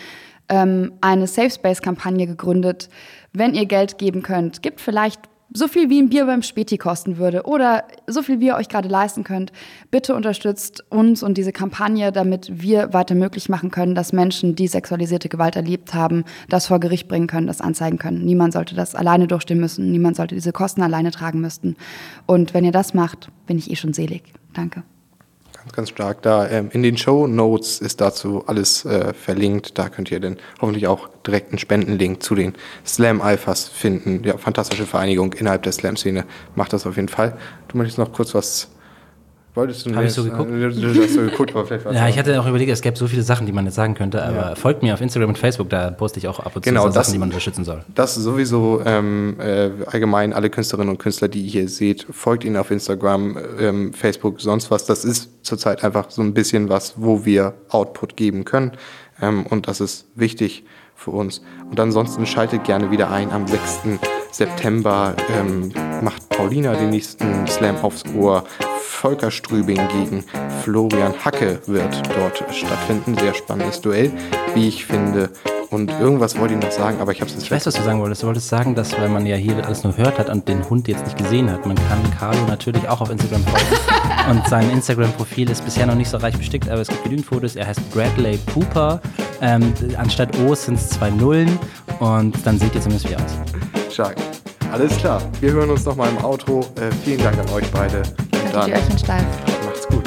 [0.49, 2.89] ähm, eine Safe Space-Kampagne gegründet.
[3.33, 5.23] Wenn ihr Geld geben könnt, gebt vielleicht
[5.55, 8.69] so viel wie ein Bier beim Späti kosten würde oder so viel wie ihr euch
[8.69, 9.53] gerade leisten könnt,
[9.91, 14.69] bitte unterstützt uns und diese Kampagne, damit wir weiter möglich machen können, dass Menschen, die
[14.69, 18.25] sexualisierte Gewalt erlebt haben, das vor Gericht bringen können, das anzeigen können.
[18.25, 21.77] Niemand sollte das alleine durchstehen müssen, niemand sollte diese Kosten alleine tragen müssen.
[22.27, 24.23] Und wenn ihr das macht, bin ich eh schon selig.
[24.53, 24.83] Danke.
[25.63, 26.23] Ganz, ganz stark.
[26.23, 29.79] Da ähm, in den Show Notes ist dazu alles äh, verlinkt.
[29.79, 32.55] Da könnt ihr dann hoffentlich auch direkt einen Spendenlink zu den
[32.85, 34.25] Slam Alphas finden.
[34.25, 36.25] Ja, fantastische Vereinigung innerhalb der Slam-Szene.
[36.57, 37.39] Macht das auf jeden Fall.
[37.69, 38.71] Du möchtest noch kurz was
[39.55, 40.51] Wolltest du Habe ich so geguckt?
[40.51, 43.23] Du hast so geguckt, aber vielleicht Ja, ich hatte auch überlegt, es gäbe so viele
[43.23, 44.55] Sachen, die man jetzt sagen könnte, aber ja.
[44.55, 46.87] folgt mir auf Instagram und Facebook, da poste ich auch ab und zu genau, so
[46.87, 47.85] das, Sachen, die man unterstützen soll.
[47.95, 52.57] Das sowieso ähm, äh, allgemein alle Künstlerinnen und Künstler, die ihr hier seht, folgt ihnen
[52.57, 54.87] auf Instagram, ähm, Facebook, sonst was.
[54.87, 58.73] Das ist zurzeit einfach so ein bisschen was, wo wir Output geben können
[59.21, 61.43] ähm, und das ist wichtig für uns.
[61.71, 63.81] Und ansonsten schaltet gerne wieder ein am 6.
[64.31, 68.45] September ähm, macht Paulina den nächsten Slam aufs Ohr.
[69.03, 70.25] Volker Strübing gegen
[70.63, 73.19] Florian Hacke wird dort stattfinden.
[73.19, 74.13] Sehr spannendes Duell,
[74.55, 75.29] wie ich finde.
[75.71, 77.83] Und irgendwas wollte ich noch sagen, aber ich habe es jetzt Ich weiß, was du
[77.83, 78.23] sagen wolltest.
[78.23, 80.87] Du wolltest sagen, dass, weil man ja hier alles nur hört hat und den Hund
[80.87, 83.67] jetzt nicht gesehen hat, man kann Carlo natürlich auch auf Instagram folgen.
[84.31, 87.57] und sein Instagram-Profil ist bisher noch nicht so reich bestickt, aber es gibt genügend Fotos.
[87.57, 89.01] Er heißt Bradley Pooper.
[89.41, 91.59] Ähm, anstatt O sind es zwei Nullen
[91.99, 93.93] und dann seht ihr zumindest wie aus.
[93.93, 94.15] Stark.
[94.71, 95.21] Alles klar.
[95.41, 96.61] Wir hören uns nochmal im Outro.
[96.77, 98.03] Äh, vielen Dank an euch beide.
[98.53, 99.25] Und dann steif.
[99.65, 100.05] Macht's gut.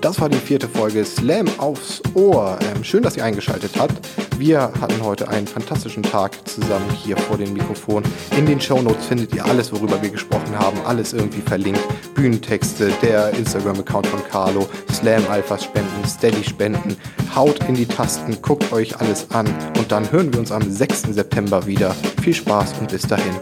[0.00, 2.58] Das war die vierte Folge Slam aufs Ohr.
[2.74, 3.94] Ähm, schön, dass ihr eingeschaltet habt.
[4.36, 8.02] Wir hatten heute einen fantastischen Tag zusammen hier vor dem Mikrofon.
[8.36, 11.80] In den Shownotes findet ihr alles, worüber wir gesprochen haben, alles irgendwie verlinkt.
[12.14, 16.96] Bühnentexte, der Instagram-Account von Carlo, Slam Alphas Spenden, Steady Spenden.
[17.34, 19.46] Haut in die Tasten, guckt euch alles an
[19.78, 21.14] und dann hören wir uns am 6.
[21.14, 21.94] September wieder.
[22.20, 23.34] Viel Spaß und bis dahin.